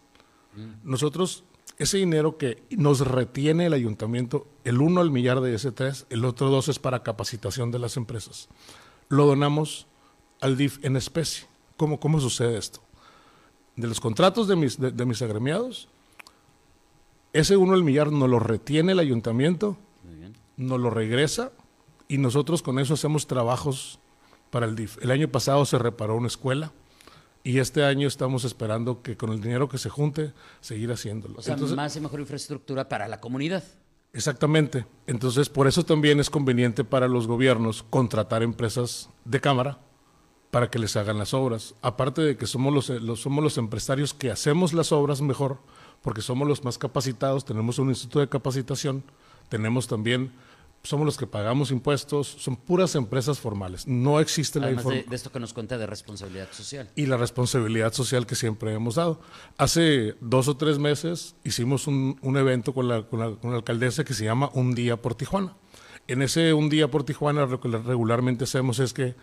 Mm. 0.56 0.90
Nosotros, 0.90 1.44
ese 1.76 1.98
dinero 1.98 2.38
que 2.38 2.62
nos 2.70 3.06
retiene 3.06 3.66
el 3.66 3.74
ayuntamiento, 3.74 4.46
el 4.64 4.80
uno 4.80 5.02
al 5.02 5.10
millar 5.10 5.42
de 5.42 5.54
ese 5.54 5.72
tres, 5.72 6.06
el 6.08 6.24
otro 6.24 6.48
dos 6.48 6.68
es 6.68 6.78
para 6.78 7.02
capacitación 7.02 7.70
de 7.70 7.80
las 7.80 7.98
empresas. 7.98 8.48
Lo 9.10 9.26
donamos 9.26 9.88
al 10.40 10.56
DIF 10.56 10.84
en 10.84 10.96
especie. 10.96 11.46
¿Cómo, 11.76 12.00
cómo 12.00 12.20
sucede 12.20 12.58
esto? 12.58 12.80
De 13.76 13.86
los 13.86 14.00
contratos 14.00 14.48
de 14.48 14.56
mis, 14.56 14.78
de, 14.78 15.06
mis 15.06 15.22
agremiados, 15.22 15.88
ese 17.32 17.56
uno 17.56 17.74
al 17.74 17.82
millar 17.82 18.10
nos 18.10 18.28
lo 18.28 18.38
retiene 18.38 18.92
el 18.92 18.98
ayuntamiento, 18.98 19.78
nos 20.56 20.80
lo 20.80 20.90
regresa 20.90 21.52
y 22.08 22.18
nosotros 22.18 22.60
con 22.62 22.78
eso 22.78 22.94
hacemos 22.94 23.26
trabajos 23.26 23.98
para 24.50 24.66
el 24.66 24.76
DIF. 24.76 24.98
El 25.00 25.10
año 25.10 25.28
pasado 25.28 25.64
se 25.64 25.78
reparó 25.78 26.16
una 26.16 26.26
escuela 26.26 26.72
y 27.42 27.58
este 27.58 27.84
año 27.84 28.06
estamos 28.08 28.44
esperando 28.44 29.00
que 29.00 29.16
con 29.16 29.30
el 29.30 29.40
dinero 29.40 29.68
que 29.68 29.78
se 29.78 29.88
junte, 29.88 30.32
seguir 30.60 30.92
haciéndolo. 30.92 31.38
O 31.38 31.42
sea, 31.42 31.56
más 31.56 31.96
y 31.96 32.00
mejor 32.00 32.20
infraestructura 32.20 32.88
para 32.88 33.08
la 33.08 33.20
comunidad. 33.20 33.64
Exactamente. 34.12 34.84
Entonces, 35.06 35.48
por 35.48 35.66
eso 35.68 35.84
también 35.84 36.20
es 36.20 36.28
conveniente 36.28 36.84
para 36.84 37.08
los 37.08 37.26
gobiernos 37.26 37.84
contratar 37.84 38.42
empresas 38.42 39.08
de 39.24 39.40
cámara 39.40 39.78
para 40.50 40.70
que 40.70 40.78
les 40.78 40.96
hagan 40.96 41.18
las 41.18 41.34
obras. 41.34 41.74
Aparte 41.82 42.22
de 42.22 42.36
que 42.36 42.46
somos 42.46 42.74
los, 42.74 43.20
somos 43.20 43.44
los 43.44 43.58
empresarios 43.58 44.14
que 44.14 44.30
hacemos 44.30 44.72
las 44.72 44.92
obras 44.92 45.20
mejor, 45.20 45.58
porque 46.02 46.22
somos 46.22 46.48
los 46.48 46.64
más 46.64 46.78
capacitados, 46.78 47.44
tenemos 47.44 47.78
un 47.78 47.88
instituto 47.88 48.20
de 48.20 48.28
capacitación, 48.28 49.04
tenemos 49.48 49.86
también 49.86 50.32
somos 50.82 51.04
los 51.04 51.18
que 51.18 51.26
pagamos 51.26 51.70
impuestos, 51.70 52.26
son 52.26 52.56
puras 52.56 52.94
empresas 52.94 53.38
formales. 53.38 53.86
No 53.86 54.18
existe 54.18 54.60
la 54.60 54.70
información. 54.70 55.04
De, 55.04 55.10
de, 55.10 55.16
esto 55.16 55.30
que 55.30 55.38
nos 55.38 55.52
cuenta 55.52 55.76
de 55.76 55.86
responsabilidad 55.86 56.48
social. 56.52 56.90
Y 56.96 57.06
la 57.06 57.18
responsabilidad 57.18 57.92
social 57.92 58.26
que 58.26 58.34
siempre 58.34 58.72
hemos 58.72 58.94
dado. 58.94 59.20
Hace 59.58 60.14
dos 60.20 60.48
o 60.48 60.56
tres 60.56 60.78
meses 60.78 61.34
hicimos 61.44 61.86
un, 61.86 62.18
evento 62.22 62.72
con 62.72 62.88
la, 62.88 63.02
con 63.02 63.20
la, 63.20 63.56
alcaldesa 63.56 64.04
que 64.04 64.14
se 64.14 64.24
llama 64.24 64.50
Un 64.54 64.74
Día 64.74 64.96
por 64.96 65.14
Tijuana. 65.14 65.54
En 66.08 66.22
ese 66.22 66.54
Un 66.54 66.70
Día 66.70 66.90
por 66.90 67.04
Tijuana 67.04 67.44
lo 67.44 67.60
que 67.60 67.68
regularmente 67.68 68.44
hacemos 68.44 68.78
es 68.78 68.94
que 68.94 69.14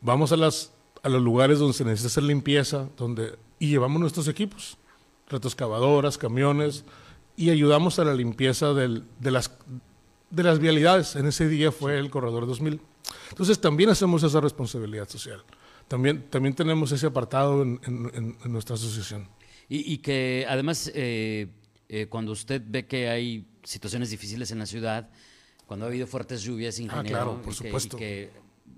vamos 0.00 0.32
a 0.32 0.36
las, 0.36 0.72
a 1.02 1.08
los 1.08 1.22
lugares 1.22 1.58
donde 1.58 1.74
se 1.74 1.84
necesita 1.84 2.08
hacer 2.08 2.22
limpieza, 2.24 2.88
donde, 2.96 3.36
y 3.58 3.68
llevamos 3.68 4.00
nuestros 4.00 4.28
equipos, 4.28 4.78
retroexcavadoras, 5.28 6.18
camiones, 6.18 6.84
y 7.36 7.50
ayudamos 7.50 7.98
a 7.98 8.04
la 8.04 8.14
limpieza 8.14 8.72
del, 8.72 9.04
de, 9.20 9.30
las, 9.30 9.50
de 10.30 10.42
las 10.42 10.58
vialidades. 10.58 11.16
En 11.16 11.26
ese 11.26 11.48
día 11.48 11.70
fue 11.70 11.98
el 11.98 12.10
Corredor 12.10 12.46
2000. 12.46 12.80
Entonces 13.30 13.60
también 13.60 13.90
hacemos 13.90 14.22
esa 14.22 14.40
responsabilidad 14.40 15.08
social. 15.08 15.44
También, 15.88 16.28
también 16.30 16.54
tenemos 16.54 16.90
ese 16.92 17.06
apartado 17.06 17.62
en, 17.62 17.80
en, 17.84 18.36
nuestra 18.52 18.74
asociación. 18.74 19.28
Y, 19.68 19.98
que 19.98 20.46
además, 20.48 20.90
eh, 20.94 21.48
eh, 21.88 22.06
cuando 22.06 22.32
usted 22.32 22.62
ve 22.64 22.86
que 22.86 23.08
hay 23.08 23.46
situaciones 23.64 24.10
difíciles 24.10 24.52
en 24.52 24.60
la 24.60 24.66
ciudad, 24.66 25.10
cuando 25.66 25.86
ha 25.86 25.88
habido 25.88 26.06
fuertes 26.06 26.42
lluvias, 26.42 26.78
ingeniero, 26.78 27.18
ah, 27.18 27.24
claro, 27.24 27.42
por 27.42 27.52
supuesto. 27.52 27.96
que 27.96 28.30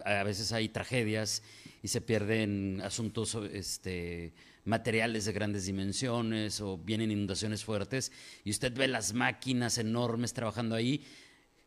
a 0.05 0.23
veces 0.23 0.53
hay 0.53 0.69
tragedias 0.69 1.43
y 1.83 1.89
se 1.89 2.01
pierden 2.01 2.81
asuntos 2.85 3.37
este, 3.53 4.33
materiales 4.65 5.25
de 5.25 5.33
grandes 5.33 5.67
dimensiones 5.67 6.61
o 6.61 6.79
vienen 6.79 7.11
inundaciones 7.11 7.65
fuertes 7.65 8.13
y 8.45 8.51
usted 8.51 8.75
ve 8.77 8.89
las 8.89 9.15
máquinas 9.15 9.79
enormes 9.79 10.33
trabajando 10.35 10.75
ahí. 10.75 11.05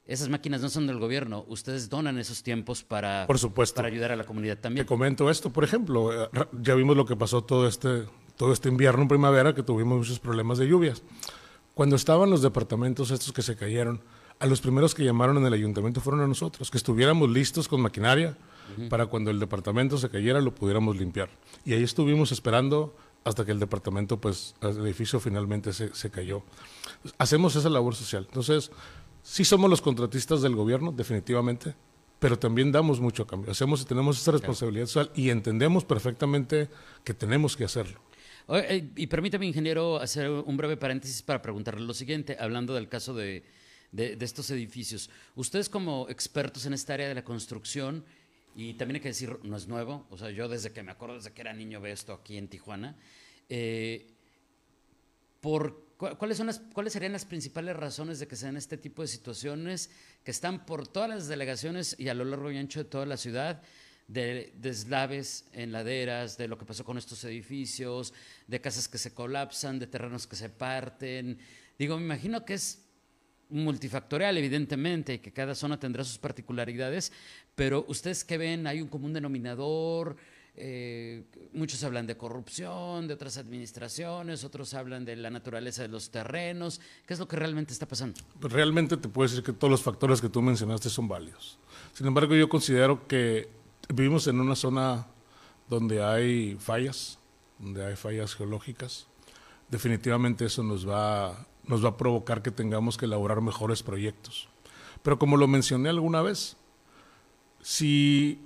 Esas 0.05 0.29
máquinas 0.29 0.61
no 0.61 0.69
son 0.69 0.87
del 0.87 0.99
gobierno, 0.99 1.45
ustedes 1.47 1.87
donan 1.87 2.17
esos 2.17 2.43
tiempos 2.43 2.83
para, 2.83 3.25
por 3.27 3.37
supuesto. 3.37 3.75
para 3.75 3.87
ayudar 3.87 4.11
a 4.11 4.15
la 4.15 4.23
comunidad 4.23 4.57
también. 4.57 4.85
Te 4.85 4.87
comento 4.87 5.29
esto, 5.29 5.51
por 5.51 5.63
ejemplo, 5.63 6.25
eh, 6.25 6.29
ya 6.59 6.75
vimos 6.75 6.97
lo 6.97 7.05
que 7.05 7.15
pasó 7.15 7.43
todo 7.43 7.67
este, 7.67 8.05
todo 8.35 8.51
este 8.51 8.67
invierno, 8.67 9.07
primavera, 9.07 9.53
que 9.53 9.63
tuvimos 9.63 9.99
muchos 9.99 10.19
problemas 10.19 10.57
de 10.57 10.67
lluvias. 10.67 11.03
Cuando 11.75 11.95
estaban 11.95 12.29
los 12.29 12.41
departamentos 12.41 13.11
estos 13.11 13.31
que 13.31 13.41
se 13.41 13.55
cayeron, 13.55 14.01
a 14.41 14.47
los 14.47 14.59
primeros 14.59 14.95
que 14.95 15.03
llamaron 15.03 15.37
en 15.37 15.45
el 15.45 15.53
ayuntamiento 15.53 16.01
fueron 16.01 16.21
a 16.21 16.27
nosotros, 16.27 16.71
que 16.71 16.77
estuviéramos 16.77 17.29
listos 17.29 17.67
con 17.67 17.79
maquinaria 17.79 18.35
para 18.89 19.05
cuando 19.05 19.29
el 19.29 19.39
departamento 19.39 19.97
se 19.99 20.09
cayera 20.09 20.41
lo 20.41 20.55
pudiéramos 20.55 20.97
limpiar. 20.97 21.29
Y 21.63 21.73
ahí 21.73 21.83
estuvimos 21.83 22.31
esperando 22.31 22.95
hasta 23.23 23.45
que 23.45 23.51
el 23.51 23.59
departamento, 23.59 24.19
pues, 24.19 24.55
el 24.61 24.79
edificio 24.79 25.19
finalmente 25.19 25.73
se, 25.73 25.93
se 25.93 26.09
cayó. 26.09 26.41
Hacemos 27.19 27.55
esa 27.55 27.69
labor 27.69 27.93
social. 27.93 28.25
Entonces, 28.27 28.71
sí 29.21 29.45
somos 29.45 29.69
los 29.69 29.79
contratistas 29.79 30.41
del 30.41 30.55
gobierno, 30.55 30.91
definitivamente, 30.91 31.75
pero 32.17 32.39
también 32.39 32.71
damos 32.71 32.99
mucho 32.99 33.23
a 33.23 33.27
cambio. 33.27 33.51
Hacemos 33.51 33.83
y 33.83 33.85
tenemos 33.85 34.19
esa 34.19 34.31
responsabilidad 34.31 34.87
social 34.87 35.11
y 35.13 35.29
entendemos 35.29 35.85
perfectamente 35.85 36.67
que 37.03 37.13
tenemos 37.13 37.55
que 37.55 37.65
hacerlo. 37.65 38.01
Eh, 38.49 38.89
y 38.95 39.05
permítame, 39.05 39.45
ingeniero, 39.45 39.97
hacer 39.97 40.31
un 40.31 40.57
breve 40.57 40.77
paréntesis 40.77 41.21
para 41.21 41.43
preguntarle 41.43 41.85
lo 41.85 41.93
siguiente, 41.93 42.37
hablando 42.39 42.73
del 42.73 42.89
caso 42.89 43.13
de, 43.91 44.17
estos 44.21 44.49
edificios. 44.51 45.09
Ustedes 45.35 45.69
como 45.69 46.07
expertos 46.09 46.65
en 46.65 46.73
esta 46.73 46.93
área 46.93 47.07
de 47.07 47.15
la 47.15 47.23
construcción, 47.23 48.05
y 48.55 48.73
también 48.73 48.95
hay 48.95 49.01
que 49.01 49.09
decir, 49.09 49.37
no 49.43 49.57
es 49.57 49.67
nuevo, 49.67 50.05
o 50.09 50.17
sea, 50.17 50.29
yo 50.29 50.47
desde 50.47 50.71
que 50.71 50.83
me 50.83 50.91
acuerdo, 50.91 51.15
desde 51.15 51.31
que 51.31 51.41
era 51.41 51.53
niño 51.53 51.79
veo 51.79 51.93
esto 51.93 52.13
aquí 52.13 52.37
en 52.37 52.47
Tijuana, 52.47 52.95
eh, 53.49 54.07
por, 55.39 55.95
¿cuáles, 55.97 56.41
¿cuáles 56.73 56.93
serían 56.93 57.13
las 57.13 57.25
principales 57.25 57.75
razones 57.75 58.19
de 58.19 58.27
que 58.27 58.35
se 58.35 58.45
den 58.45 58.57
este 58.57 58.77
tipo 58.77 59.01
de 59.01 59.07
situaciones 59.07 59.89
que 60.23 60.31
están 60.31 60.65
por 60.65 60.87
todas 60.87 61.09
las 61.09 61.27
delegaciones 61.27 61.95
y 61.97 62.09
a 62.09 62.13
lo 62.13 62.25
largo 62.25 62.51
y 62.51 62.57
ancho 62.57 62.83
de 62.83 62.89
toda 62.89 63.05
la 63.05 63.17
ciudad? 63.17 63.61
de 64.07 64.51
deslaves 64.57 65.45
en 65.53 65.71
laderas, 65.71 66.37
de 66.37 66.49
lo 66.49 66.57
que 66.57 66.65
pasó 66.65 66.83
con 66.83 66.97
estos 66.97 67.23
edificios, 67.23 68.13
de 68.45 68.59
casas 68.59 68.89
que 68.89 68.97
se 68.97 69.13
colapsan, 69.13 69.79
de 69.79 69.87
terrenos 69.87 70.27
que 70.27 70.35
se 70.35 70.49
parten. 70.49 71.39
Digo, 71.79 71.95
me 71.95 72.03
imagino 72.03 72.43
que 72.43 72.55
es 72.55 72.79
multifactorial, 73.51 74.37
evidentemente, 74.37 75.15
y 75.15 75.19
que 75.19 75.31
cada 75.31 75.53
zona 75.53 75.79
tendrá 75.79 76.03
sus 76.03 76.17
particularidades, 76.17 77.11
pero 77.55 77.85
ustedes 77.87 78.23
que 78.23 78.37
ven, 78.37 78.65
hay 78.65 78.81
un 78.81 78.87
común 78.87 79.13
denominador, 79.13 80.15
eh, 80.55 81.23
muchos 81.53 81.81
hablan 81.83 82.07
de 82.07 82.17
corrupción, 82.17 83.07
de 83.07 83.13
otras 83.13 83.37
administraciones, 83.37 84.43
otros 84.43 84.73
hablan 84.73 85.05
de 85.05 85.15
la 85.15 85.29
naturaleza 85.29 85.81
de 85.81 85.87
los 85.87 86.11
terrenos. 86.11 86.81
¿Qué 87.05 87.13
es 87.13 87.19
lo 87.19 87.27
que 87.27 87.37
realmente 87.37 87.71
está 87.71 87.87
pasando? 87.87 88.19
Pues 88.39 88.51
realmente 88.51 88.97
te 88.97 89.07
puedo 89.07 89.29
decir 89.29 89.43
que 89.43 89.53
todos 89.53 89.71
los 89.71 89.81
factores 89.81 90.19
que 90.19 90.29
tú 90.29 90.41
mencionaste 90.41 90.89
son 90.89 91.07
válidos. 91.07 91.57
Sin 91.93 92.07
embargo, 92.07 92.35
yo 92.35 92.49
considero 92.49 93.07
que 93.07 93.49
vivimos 93.93 94.27
en 94.27 94.39
una 94.39 94.55
zona 94.55 95.07
donde 95.69 96.03
hay 96.03 96.57
fallas, 96.59 97.17
donde 97.57 97.85
hay 97.85 97.95
fallas 97.95 98.35
geológicas. 98.35 99.07
Definitivamente 99.69 100.45
eso 100.45 100.63
nos 100.63 100.87
va 100.87 101.47
nos 101.65 101.83
va 101.83 101.89
a 101.89 101.97
provocar 101.97 102.41
que 102.41 102.51
tengamos 102.51 102.97
que 102.97 103.05
elaborar 103.05 103.41
mejores 103.41 103.83
proyectos. 103.83 104.49
Pero 105.03 105.17
como 105.19 105.37
lo 105.37 105.47
mencioné 105.47 105.89
alguna 105.89 106.21
vez, 106.21 106.57
si 107.61 108.41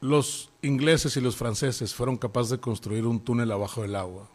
los 0.00 0.50
ingleses 0.62 1.16
y 1.16 1.20
los 1.20 1.36
franceses 1.36 1.94
fueron 1.94 2.16
capaces 2.16 2.50
de 2.50 2.60
construir 2.60 3.06
un 3.06 3.20
túnel 3.20 3.52
abajo 3.52 3.82
del 3.82 3.96
agua, 3.96 4.28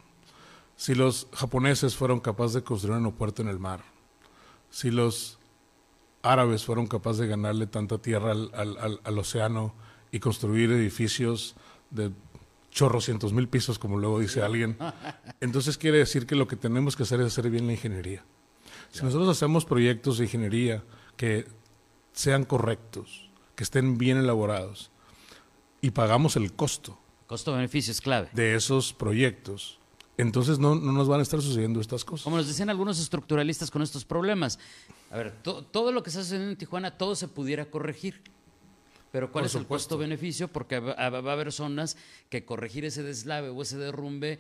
si 0.76 0.96
los 0.96 1.28
japoneses 1.34 1.96
fueron 1.96 2.20
capaces 2.20 2.54
de 2.54 2.64
construir 2.64 2.98
un 2.98 3.06
aeropuerto 3.06 3.42
en 3.42 3.50
el 3.50 3.60
mar, 3.60 3.84
si 4.70 4.92
los 4.92 5.40
árabes 6.22 6.66
fueron 6.66 6.88
capaces 6.88 7.20
de 7.20 7.28
ganarle 7.28 7.68
tanta 7.68 7.98
tierra 7.98 8.32
al, 8.32 9.00
al 9.04 9.18
océano 9.18 9.74
y 10.12 10.20
construir 10.20 10.72
edificios 10.72 11.56
de 11.92 12.12
chorro 12.72 13.02
cientos 13.02 13.34
mil 13.34 13.48
pisos, 13.48 13.80
como 13.80 13.98
luego 13.98 14.20
dice 14.20 14.42
alguien. 14.42 14.78
Entonces 15.42 15.78
quiere 15.78 15.98
decir 16.00 16.26
que 16.26 16.36
lo 16.36 16.48
que 16.48 16.56
tenemos 16.56 16.96
que 16.96 17.04
hacer 17.04 17.20
es 17.22 17.28
hacer 17.28 17.50
bien 17.50 17.68
la 17.68 17.74
ingeniería. 17.74 18.24
Si 18.92 19.04
nosotros 19.04 19.30
hacemos 19.30 19.66
proyectos 19.66 20.18
de 20.18 20.26
ingeniería 20.26 20.84
que 21.16 21.48
sean 22.14 22.46
correctos, 22.46 23.30
que 23.56 23.64
estén 23.64 23.98
bien 23.98 24.18
elaborados 24.18 24.92
y 25.82 25.92
pagamos 25.92 26.36
el 26.36 26.54
costo. 26.54 26.98
Costo-beneficio 27.28 27.92
es 27.92 28.02
clave. 28.02 28.30
De 28.34 28.56
esos 28.56 28.94
proyectos. 28.94 29.80
Entonces 30.18 30.60
no, 30.60 30.76
no, 30.76 30.92
nos 30.92 31.08
van 31.08 31.22
a 31.22 31.24
estar 31.24 31.42
sucediendo 31.42 31.80
estas 31.80 32.04
cosas. 32.04 32.24
Como 32.24 32.38
nos 32.38 32.48
decían 32.48 32.70
algunos 32.70 33.00
estructuralistas 33.00 33.72
con 33.72 33.82
estos 33.82 34.04
problemas. 34.04 34.60
A 35.12 35.18
ver, 35.18 35.34
todo 35.42 35.92
lo 35.92 36.04
que 36.04 36.10
está 36.10 36.22
sucediendo 36.22 36.52
en 36.52 36.58
Tijuana, 36.58 36.98
todo 36.98 37.16
se 37.16 37.28
pudiera 37.28 37.70
corregir. 37.70 38.22
Pero 39.12 39.32
¿cuál 39.32 39.46
es 39.46 39.56
el 39.56 39.66
costo-beneficio? 39.66 40.48
Porque 40.48 40.80
va, 40.80 40.94
a 40.94 41.08
haber 41.08 41.52
zonas 41.52 41.98
que 42.30 42.46
corregir 42.46 42.86
ese 42.86 43.04
deslave 43.04 43.50
o 43.50 43.62
ese 43.62 43.78
derrumbe, 43.78 44.40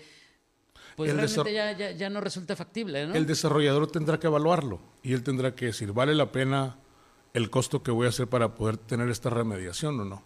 pues 0.95 1.13
realmente 1.13 1.53
ya, 1.53 1.91
ya, 1.91 2.09
no 2.09 2.21
resulta 2.21 2.55
factible. 2.55 3.07
¿no? 3.07 3.15
El 3.15 3.25
desarrollador 3.25 3.91
tendrá 3.91 4.19
que 4.19 4.27
evaluarlo 4.27 4.79
y 5.01 5.13
él 5.13 5.23
tendrá 5.23 5.55
que 5.55 5.67
decir, 5.67 5.91
¿vale 5.93 6.13
la 6.13 6.31
pena 6.31 6.77
el 7.33 7.49
costo 7.49 7.81
que 7.81 7.91
voy 7.91 8.05
a 8.05 8.09
hacer 8.09 8.27
para 8.27 8.55
poder 8.55 8.77
tener 8.77 9.09
esta 9.09 9.29
remediación 9.29 9.99
o 9.99 10.05
no? 10.05 10.23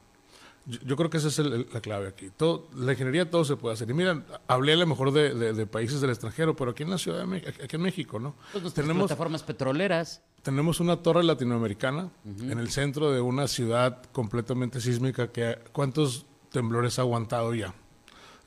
Yo, 0.66 0.96
creo 0.96 1.10
que 1.10 1.18
esa 1.18 1.28
es 1.28 1.40
la 1.40 1.82
clave 1.82 2.08
aquí. 2.08 2.30
Todo, 2.30 2.70
la 2.76 2.94
ingeniería 2.94 3.30
todo 3.30 3.44
se 3.44 3.58
puede 3.58 3.74
hacer. 3.74 3.90
Y 3.90 3.94
miren, 3.94 4.24
hablé 4.48 4.74
a 4.74 4.78
lo 4.78 4.88
mejor 4.88 5.12
de, 5.12 5.66
países 5.66 6.00
del 6.00 6.10
extranjero, 6.10 6.56
pero 6.56 6.72
aquí 6.72 6.84
en 6.84 6.90
la 6.90 6.98
Ciudad 6.98 7.20
de 7.20 7.26
México, 7.26 7.52
aquí 7.62 7.76
en 7.76 7.82
México, 7.82 8.20
¿no? 8.20 8.36
Pues 8.54 8.74
tenemos 8.74 9.08
plataformas 9.08 9.44
petroleras. 9.44 10.22
Tenemos 10.42 10.80
una 10.80 10.98
torre 10.98 11.24
latinoamericana 11.24 12.10
en 12.26 12.60
el 12.60 12.70
centro 12.70 13.12
de 13.12 13.20
una 13.20 13.48
ciudad 13.48 14.04
completamente 14.12 14.80
sísmica 14.80 15.30
que 15.32 15.58
¿cuántos 15.72 16.26
temblores 16.52 17.00
ha 17.00 17.02
aguantado 17.02 17.54
ya? 17.54 17.74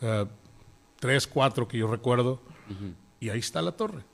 Uh, 0.00 0.26
tres, 0.98 1.26
cuatro 1.26 1.68
que 1.68 1.78
yo 1.78 1.86
recuerdo. 1.86 2.40
Y 3.20 3.28
ahí 3.28 3.38
está 3.38 3.60
la 3.62 3.72
torre. 3.72 4.04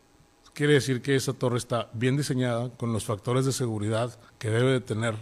Quiere 0.54 0.74
decir 0.74 1.00
que 1.02 1.16
esa 1.16 1.32
torre 1.32 1.56
está 1.56 1.88
bien 1.92 2.16
diseñada, 2.16 2.70
con 2.76 2.92
los 2.92 3.04
factores 3.04 3.46
de 3.46 3.52
seguridad 3.52 4.18
que 4.38 4.50
debe 4.50 4.72
de 4.72 4.80
tener 4.80 5.14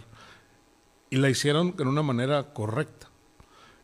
y 1.11 1.17
la 1.17 1.29
hicieron 1.29 1.75
de 1.75 1.83
una 1.83 2.01
manera 2.01 2.53
correcta. 2.53 3.09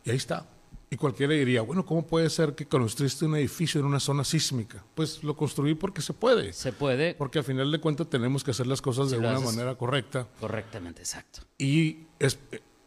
Y 0.04 0.10
ahí 0.10 0.16
está. 0.16 0.46
Y 0.90 0.96
cualquiera 0.96 1.34
diría, 1.34 1.60
bueno, 1.60 1.84
¿cómo 1.84 2.06
puede 2.06 2.30
ser 2.30 2.54
que 2.54 2.66
construiste 2.66 3.26
un 3.26 3.36
edificio 3.36 3.78
en 3.78 3.86
una 3.86 4.00
zona 4.00 4.24
sísmica? 4.24 4.82
Pues 4.94 5.22
lo 5.22 5.36
construí 5.36 5.74
porque 5.74 6.00
se 6.00 6.14
puede. 6.14 6.54
Se 6.54 6.72
puede. 6.72 7.14
Porque 7.14 7.38
al 7.38 7.44
final 7.44 7.70
de 7.70 7.78
cuentas 7.78 8.08
tenemos 8.08 8.42
que 8.42 8.52
hacer 8.52 8.66
las 8.66 8.80
cosas 8.80 9.10
de 9.10 9.18
una 9.18 9.38
manera 9.38 9.74
correcta. 9.74 10.26
Correctamente, 10.40 11.02
exacto. 11.02 11.40
Y 11.58 12.06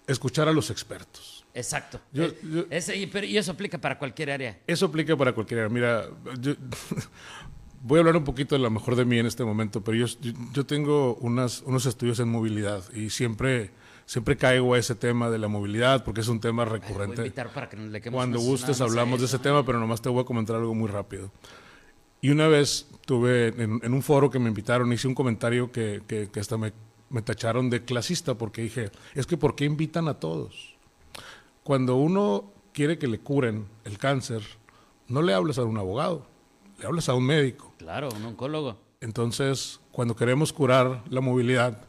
escuchar 0.08 0.48
a 0.48 0.52
los 0.52 0.72
expertos. 0.72 1.46
Exacto. 1.54 2.02
Eh, 2.16 3.10
y, 3.14 3.38
eso 3.38 3.52
aplica 3.52 3.78
para 3.78 4.00
cualquier 4.00 4.32
área. 4.32 4.60
Eso 4.66 4.88
aplica 4.88 5.16
para 5.16 5.34
cualquier 5.34 5.60
área. 5.60 5.70
Mira, 5.70 6.10
voy 7.84 7.98
a 7.98 8.00
hablar 8.00 8.18
un 8.18 8.24
poquito 8.24 8.56
de 8.56 8.62
lo 8.62 8.72
mejor 8.72 8.96
de 8.96 9.06
mí 9.06 9.20
en 9.20 9.28
este 9.28 9.44
momento, 9.44 9.84
pero 9.84 9.96
yo, 9.96 10.08
yo 10.54 10.66
tengo 10.66 11.16
unas, 11.18 11.62
unos 11.62 11.86
estudios 11.86 12.20
en 12.20 12.30
movilidad 12.30 12.84
y 12.96 13.12
siempre 13.12 13.70
siempre 14.12 14.36
caigo 14.36 14.74
a 14.74 14.78
ese 14.78 14.94
tema 14.94 15.30
de 15.30 15.38
la 15.38 15.48
movilidad 15.48 16.04
porque 16.04 16.20
es 16.20 16.28
un 16.28 16.42
tema 16.42 16.66
recurrente. 16.66 17.32
Cuando 18.12 18.42
gustes 18.42 18.82
hablamos 18.82 19.22
de 19.22 19.26
ese 19.26 19.40
tema, 19.40 19.66
pero 19.66 19.80
nomás 19.80 20.02
te 20.02 20.10
voy 20.10 20.24
a 20.24 20.26
comentar 20.26 20.58
algo 20.58 20.76
muy 20.76 20.90
rápido. 20.90 21.32
Y 22.20 22.30
una 22.30 22.50
vez 22.50 22.90
tuve 23.06 23.54
en, 23.58 23.94
un 23.94 24.02
foro 24.02 24.30
que 24.30 24.38
me 24.38 24.50
invitaron, 24.50 24.92
hice 24.92 25.08
un 25.08 25.16
comentario 25.16 25.72
que, 25.72 26.02
que, 26.06 26.40
hasta 26.42 26.58
me, 26.58 26.74
me, 27.10 27.22
tacharon 27.22 27.70
de 27.70 27.86
clasista 27.86 28.36
porque 28.36 28.64
dije, 28.64 28.92
es 29.16 29.26
que 29.26 29.38
¿por 29.38 29.56
qué 29.56 29.64
invitan 29.64 30.10
a 30.10 30.16
todos? 30.16 30.76
Cuando 31.64 31.96
uno 31.96 32.52
quiere 32.74 32.98
que 32.98 33.08
le 33.08 33.20
curen 33.20 33.66
el 33.86 33.98
cáncer, 33.98 34.44
no 35.08 35.22
le 35.22 35.34
hablas 35.34 35.58
a 35.58 35.64
un 35.64 35.78
abogado, 35.78 36.28
le 36.80 36.86
hablas 36.86 37.08
a 37.08 37.14
un 37.14 37.26
médico. 37.26 37.74
Claro, 37.78 38.10
un 38.14 38.26
oncólogo. 38.26 38.78
Entonces, 39.00 39.80
cuando 39.94 40.18
queremos 40.18 40.52
curar 40.52 41.02
la 41.10 41.22
movilidad, 41.22 41.86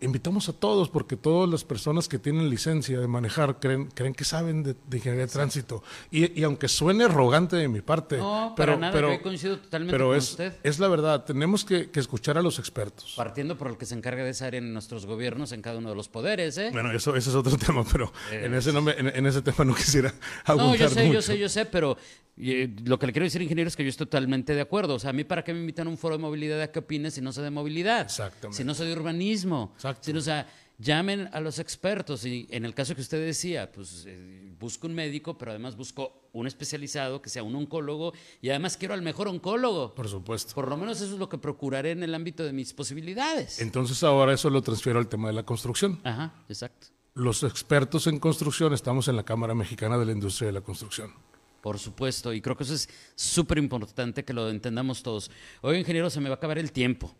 invitamos 0.00 0.48
a 0.48 0.52
todos, 0.52 0.88
porque 0.88 1.16
todas 1.16 1.48
las 1.48 1.64
personas 1.64 2.08
que 2.08 2.18
tienen 2.18 2.48
licencia 2.48 3.00
de 3.00 3.08
manejar 3.08 3.58
creen, 3.58 3.86
creen 3.86 4.14
que 4.14 4.24
saben 4.24 4.62
de, 4.62 4.76
ingeniería 4.92 5.26
de 5.26 5.32
tránsito. 5.32 5.82
Y, 6.10 6.42
aunque 6.42 6.68
suene 6.68 7.04
arrogante 7.04 7.56
de 7.56 7.68
mi 7.68 7.80
parte, 7.80 8.18
no, 8.18 8.54
pero, 8.56 8.76
nada, 8.76 8.92
pero, 8.92 9.20
coincido 9.22 9.58
totalmente 9.58 9.92
pero 9.92 10.08
con 10.08 10.16
es, 10.16 10.30
usted. 10.30 10.54
es 10.62 10.78
la 10.78 10.88
verdad, 10.88 11.24
tenemos 11.24 11.64
que, 11.64 11.90
escuchar 11.94 12.38
a 12.38 12.42
los 12.42 12.60
expertos. 12.60 13.14
Partiendo 13.16 13.58
por 13.58 13.68
el 13.68 13.76
que 13.76 13.84
se 13.84 13.94
encarga 13.94 14.22
de 14.22 14.30
esa 14.30 14.46
área 14.46 14.58
en 14.58 14.72
nuestros 14.72 15.04
gobiernos, 15.04 15.50
en 15.50 15.62
cada 15.62 15.78
uno 15.78 15.88
de 15.88 15.96
los 15.96 16.08
poderes. 16.08 16.56
¿eh? 16.58 16.70
Bueno, 16.72 16.92
eso, 16.92 17.16
ese 17.16 17.30
es 17.30 17.36
otro 17.36 17.56
tema, 17.66 17.84
pero 17.90 18.12
en, 18.30 18.54
ese 18.54 18.72
no 18.72 18.88
en, 18.88 19.26
ese 19.26 19.42
tema 19.42 19.64
no 19.64 19.74
quisiera 19.74 20.14
abundar 20.44 20.68
No, 20.68 20.76
yo 20.76 20.88
sé, 20.88 21.10
yo 21.10 21.22
sé, 21.22 21.38
yo 21.38 21.48
sé, 21.48 21.66
pero 21.66 21.96
eh, 22.40 22.70
lo 22.84 22.98
que 22.98 23.06
le 23.06 23.12
quiero 23.12 23.24
decir, 23.24 23.42
ingeniero, 23.42 23.66
es 23.68 23.76
que 23.76 23.82
yo 23.82 23.90
estoy 23.90 24.06
totalmente 24.06 24.54
de 24.54 24.60
acuerdo. 24.60 24.94
O 24.94 24.98
sea, 24.98 25.10
a 25.10 25.12
mí, 25.12 25.24
¿para 25.24 25.42
qué 25.42 25.52
me 25.52 25.60
invitan 25.60 25.88
a 25.88 25.90
un 25.90 25.98
foro 25.98 26.16
de 26.16 26.22
movilidad 26.22 26.60
a 26.60 26.70
que 26.70 26.78
opine 26.78 27.10
si 27.10 27.20
no 27.20 27.32
sé 27.32 27.42
de 27.42 27.50
movilidad? 27.50 28.02
Exactamente. 28.02 28.56
Si 28.56 28.64
no 28.64 28.74
sé 28.74 28.84
de 28.84 28.92
urbanismo. 28.92 29.74
Exacto. 29.90 30.18
O 30.18 30.20
sea, 30.20 30.46
llamen 30.78 31.28
a 31.32 31.40
los 31.40 31.58
expertos 31.58 32.24
y 32.24 32.46
en 32.50 32.64
el 32.64 32.74
caso 32.74 32.94
que 32.94 33.00
usted 33.00 33.24
decía, 33.24 33.70
pues 33.70 34.04
eh, 34.06 34.52
busco 34.58 34.86
un 34.86 34.94
médico, 34.94 35.36
pero 35.36 35.50
además 35.50 35.76
busco 35.76 36.28
un 36.32 36.46
especializado 36.46 37.20
que 37.20 37.28
sea 37.28 37.42
un 37.42 37.54
oncólogo 37.56 38.12
y 38.40 38.50
además 38.50 38.76
quiero 38.76 38.94
al 38.94 39.02
mejor 39.02 39.28
oncólogo. 39.28 39.94
Por 39.94 40.08
supuesto. 40.08 40.54
Por 40.54 40.68
lo 40.68 40.76
menos 40.76 41.00
eso 41.00 41.14
es 41.14 41.18
lo 41.18 41.28
que 41.28 41.38
procuraré 41.38 41.90
en 41.90 42.02
el 42.02 42.14
ámbito 42.14 42.44
de 42.44 42.52
mis 42.52 42.72
posibilidades. 42.72 43.60
Entonces 43.60 44.02
ahora 44.02 44.32
eso 44.32 44.48
lo 44.50 44.62
transfiero 44.62 44.98
al 44.98 45.08
tema 45.08 45.28
de 45.28 45.34
la 45.34 45.42
construcción. 45.42 46.00
Ajá, 46.04 46.32
exacto. 46.48 46.88
Los 47.14 47.42
expertos 47.42 48.06
en 48.06 48.20
construcción 48.20 48.72
estamos 48.72 49.08
en 49.08 49.16
la 49.16 49.24
Cámara 49.24 49.54
Mexicana 49.54 49.98
de 49.98 50.06
la 50.06 50.12
Industria 50.12 50.46
de 50.46 50.52
la 50.52 50.60
Construcción. 50.60 51.12
Por 51.60 51.80
supuesto, 51.80 52.32
y 52.32 52.40
creo 52.40 52.56
que 52.56 52.62
eso 52.62 52.74
es 52.74 52.88
súper 53.16 53.58
importante 53.58 54.24
que 54.24 54.32
lo 54.32 54.48
entendamos 54.48 55.02
todos. 55.02 55.28
Hoy, 55.60 55.78
ingeniero, 55.78 56.08
se 56.08 56.20
me 56.20 56.28
va 56.28 56.36
a 56.36 56.38
acabar 56.38 56.56
el 56.56 56.70
tiempo 56.70 57.12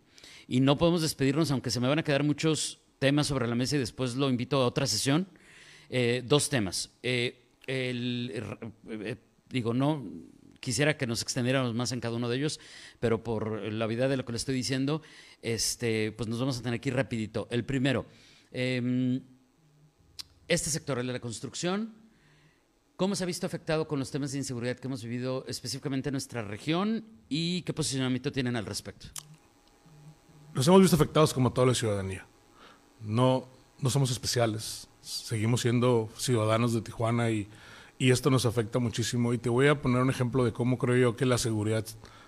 y 0.49 0.61
no 0.61 0.79
podemos 0.79 1.03
despedirnos, 1.03 1.51
aunque 1.51 1.69
se 1.69 1.79
me 1.79 1.87
van 1.87 1.99
a 1.99 2.03
quedar 2.03 2.23
muchos 2.23 2.79
temas 2.97 3.27
sobre 3.27 3.47
la 3.47 3.53
mesa 3.53 3.75
y 3.75 3.79
después 3.79 4.15
lo 4.15 4.31
invito 4.31 4.57
a 4.57 4.65
otra 4.65 4.87
sesión. 4.87 5.27
Eh, 5.91 6.23
dos 6.25 6.49
temas. 6.49 6.89
Eh, 7.03 7.45
eh, 7.67 9.15
digo, 9.47 9.75
no 9.75 10.03
quisiera 10.59 10.97
que 10.97 11.05
nos 11.05 11.21
extendiéramos 11.21 11.75
más 11.75 11.91
en 11.91 11.99
cada 11.99 12.15
uno 12.15 12.27
de 12.27 12.37
ellos, 12.37 12.59
pero 12.99 13.23
por 13.23 13.61
la 13.71 13.85
vida 13.85 14.07
de 14.07 14.17
lo 14.17 14.25
que 14.25 14.31
le 14.31 14.37
estoy 14.37 14.55
diciendo, 14.55 15.03
este, 15.43 16.13
pues 16.13 16.27
nos 16.27 16.39
vamos 16.39 16.57
a 16.57 16.63
tener 16.63 16.81
ir 16.83 16.95
rapidito. 16.95 17.47
El 17.51 17.63
primero, 17.63 18.07
em, 18.51 19.21
este 20.47 20.71
sector, 20.71 20.97
el 20.97 21.05
de 21.05 21.13
la 21.13 21.19
construcción, 21.19 21.93
¿cómo 22.95 23.15
se 23.15 23.23
ha 23.23 23.27
visto 23.27 23.45
afectado 23.45 23.87
con 23.87 23.99
los 23.99 24.09
temas 24.09 24.31
de 24.31 24.39
inseguridad 24.39 24.77
que 24.77 24.87
hemos 24.87 25.03
vivido 25.03 25.45
específicamente 25.47 26.09
en 26.09 26.13
nuestra 26.13 26.41
región 26.41 27.05
y 27.29 27.61
qué 27.61 27.73
posicionamiento 27.73 28.31
tienen 28.31 28.55
al 28.55 28.65
respecto? 28.65 29.09
Nos 30.53 30.67
hemos 30.67 30.81
visto 30.81 30.95
afectados 30.95 31.33
como 31.33 31.51
toda 31.51 31.67
la 31.67 31.73
ciudadanía 31.73 32.25
no, 33.01 33.47
no 33.79 33.89
somos 33.89 34.11
especiales, 34.11 34.87
seguimos 35.01 35.61
siendo 35.61 36.09
ciudadanos 36.17 36.73
de 36.73 36.81
Tijuana 36.81 37.31
y, 37.31 37.49
esto 37.99 38.29
nos 38.29 38.45
afecta 38.45 38.79
muchísimo. 38.79 39.33
Y 39.33 39.37
te 39.37 39.49
voy 39.49 39.67
a 39.67 39.81
poner 39.81 40.01
un 40.01 40.09
ejemplo 40.09 40.45
de 40.45 40.53
cómo 40.53 40.77
creo 40.77 40.95
yo 40.95 41.17
que 41.17 41.25
la 41.25 41.37
seguridad 41.37 41.85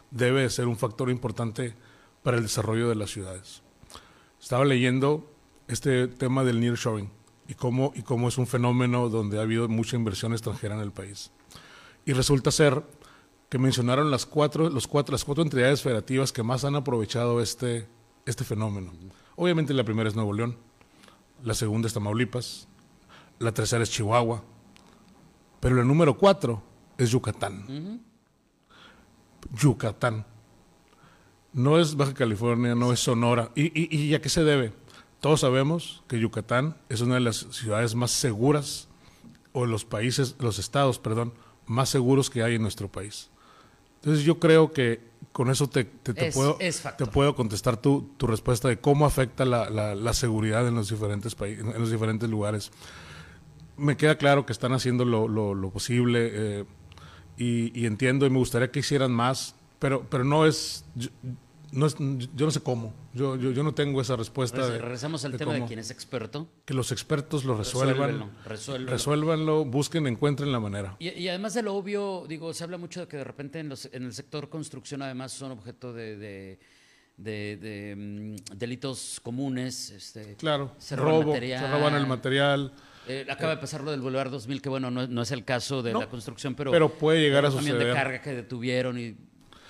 debe 0.10 0.50
ser 0.50 0.68
un 0.68 0.76
factor 0.76 1.10
importante 1.10 1.76
para 2.24 2.36
el 2.36 2.44
desarrollo 2.44 2.90
de 2.90 2.96
las 2.96 3.10
ciudades. 3.10 3.62
Estaba 4.42 4.66
leyendo 4.66 5.32
este 5.70 6.10
tema 6.10 6.44
del 6.44 6.60
nearshoring 6.60 7.10
y 7.48 7.54
cómo, 7.54 7.94
y 7.96 8.02
cómo 8.02 8.28
es 8.28 8.38
un 8.38 8.48
fenómeno 8.48 9.08
donde 9.08 9.40
ha 9.40 9.44
habido 9.44 9.70
mucha 9.70 9.96
inversión 9.96 10.34
extranjera 10.34 10.76
en 10.76 10.82
el 10.82 10.92
país. 10.92 11.32
Y 12.06 12.12
resulta 12.12 12.52
ser 12.52 12.84
que 13.48 13.58
mencionaron 13.58 14.12
las 14.12 14.26
cuatro, 14.26 14.70
los 14.70 14.88
cuatro, 14.88 15.14
las 15.14 15.24
cuatro 15.24 15.42
entidades 15.42 15.82
federativas 15.82 16.34
que 16.34 16.44
más 16.44 16.66
han 16.66 16.76
aprovechado 16.76 17.42
este, 17.42 17.88
este 18.26 18.44
fenómeno. 18.44 18.92
Obviamente 19.36 19.74
la 19.74 19.84
primera 19.84 20.10
es 20.10 20.16
Nuevo 20.16 20.34
León, 20.34 20.58
la 21.44 21.54
segunda 21.54 21.88
es 21.88 21.94
Tamaulipas, 21.94 22.68
la 23.40 23.54
tercera 23.54 23.84
es 23.84 23.92
Chihuahua, 23.92 24.44
pero 25.60 25.76
la 25.76 25.84
número 25.84 26.18
cuatro 26.18 26.62
es 26.98 27.10
Yucatán. 27.12 28.02
Yucatán. 29.54 30.26
No 31.54 31.80
es 31.80 31.96
Baja 31.96 32.14
California, 32.14 32.76
no 32.76 32.94
es 32.94 33.00
Sonora. 33.00 33.52
¿Y, 33.56 33.98
y, 33.98 34.14
a 34.14 34.22
qué 34.22 34.30
se 34.30 34.44
debe? 34.44 34.74
Todos 35.20 35.42
sabemos 35.42 36.04
que 36.08 36.20
Yucatán 36.20 36.78
es 36.90 37.02
una 37.02 37.16
de 37.16 37.22
las 37.22 37.48
ciudades 37.52 37.94
más 37.94 38.12
seguras, 38.12 38.88
o 39.54 39.66
los 39.66 39.84
países, 39.84 40.36
los 40.40 40.60
estados, 40.60 40.98
perdón, 40.98 41.34
más 41.66 41.90
seguros 41.90 42.30
que 42.30 42.42
hay 42.42 42.56
en 42.56 42.62
nuestro 42.62 42.90
país. 42.90 43.30
Entonces 43.96 44.24
yo 44.24 44.40
creo 44.40 44.72
que 44.72 45.11
con 45.32 45.50
eso 45.50 45.70
te, 45.70 45.86
puedo, 45.86 46.58
te 46.58 47.06
puedo 47.06 47.36
contestar 47.36 47.78
tu, 47.78 48.10
tu, 48.18 48.28
respuesta 48.28 48.68
de 48.68 48.80
cómo 48.80 49.06
afecta 49.06 49.46
la, 49.46 49.70
la, 49.70 50.14
seguridad 50.14 50.68
en 50.68 50.76
los 50.76 50.90
diferentes 50.90 51.36
países, 51.36 51.64
en 51.64 51.80
los 51.80 51.90
diferentes 51.90 52.30
lugares. 52.30 52.72
Me 53.78 53.96
queda 53.96 54.18
claro 54.18 54.46
que 54.46 54.52
están 54.52 54.74
haciendo 54.74 55.06
lo, 55.06 55.28
lo, 55.28 55.70
posible 55.70 56.30
eh, 56.34 56.66
y, 57.38 57.80
y, 57.80 57.86
entiendo 57.86 58.26
y 58.26 58.30
me 58.30 58.40
gustaría 58.40 58.72
que 58.72 58.80
hicieran 58.80 59.12
más, 59.12 59.56
pero, 59.80 60.06
pero 60.10 60.26
no 60.26 60.46
es 60.46 60.84
no 61.72 61.88
yo 61.88 62.46
no 62.46 62.52
sé 62.52 62.62
cómo. 62.62 62.94
Yo, 63.14 63.36
yo, 63.36 63.64
no 63.64 63.74
tengo 63.74 64.02
esa 64.02 64.16
respuesta. 64.16 64.68
regresamos 64.70 65.26
al 65.26 65.38
tema 65.38 65.54
de 65.54 65.66
quién 65.66 65.80
es 65.80 65.92
experto. 65.92 66.48
Que 66.66 66.74
los 66.74 66.92
expertos 66.92 67.46
lo 67.46 67.58
resuelvan. 67.58 68.32
Resuélvelo, 68.46 68.92
resuélvanlo, 68.92 69.66
busquen, 69.66 70.08
encuentren 70.08 70.52
la 70.52 70.60
manera. 70.60 70.96
Y, 71.00 71.28
además 71.28 71.54
de 71.54 71.64
lo 71.64 71.76
obvio, 71.76 72.26
digo, 72.28 72.54
se 72.54 72.64
habla 72.64 72.78
mucho 72.78 73.02
de 73.02 73.08
que 73.08 73.18
de 73.18 73.24
repente 73.24 73.60
en, 73.60 73.70
los, 73.70 73.90
en 73.92 74.04
el 74.04 74.14
sector 74.14 74.50
construcción 74.50 75.02
además 75.02 75.32
son 75.32 75.52
objeto 75.52 75.94
de, 75.94 76.58
de, 77.18 77.96
mm, 77.98 78.58
delitos 78.58 79.20
comunes. 79.22 79.92
Este, 79.92 80.36
claro, 80.36 80.74
se 80.78 80.96
robo, 80.96 81.34
se 81.36 81.68
roban 81.68 81.96
el 81.96 82.08
material. 82.08 82.74
Eh, 83.08 83.26
acaba 83.30 83.56
de 83.56 83.62
pasar 83.62 83.82
lo 83.82 83.92
del 83.92 84.02
Boulevard 84.02 84.30
2000, 84.30 84.62
que 84.62 84.70
bueno, 84.70 84.92
no, 84.92 85.22
es 85.22 85.32
el 85.32 85.44
caso 85.44 85.82
de 85.82 85.94
la 85.94 86.08
construcción, 86.08 86.54
pero... 86.54 86.72
Pero 86.72 86.90
puede 86.90 87.20
llegar 87.20 87.46
a 87.46 87.52
suceder. 87.52 87.88
de 87.88 87.94
carga 87.94 88.22
que 88.22 88.32
detuvieron 88.32 89.00
y 89.00 89.16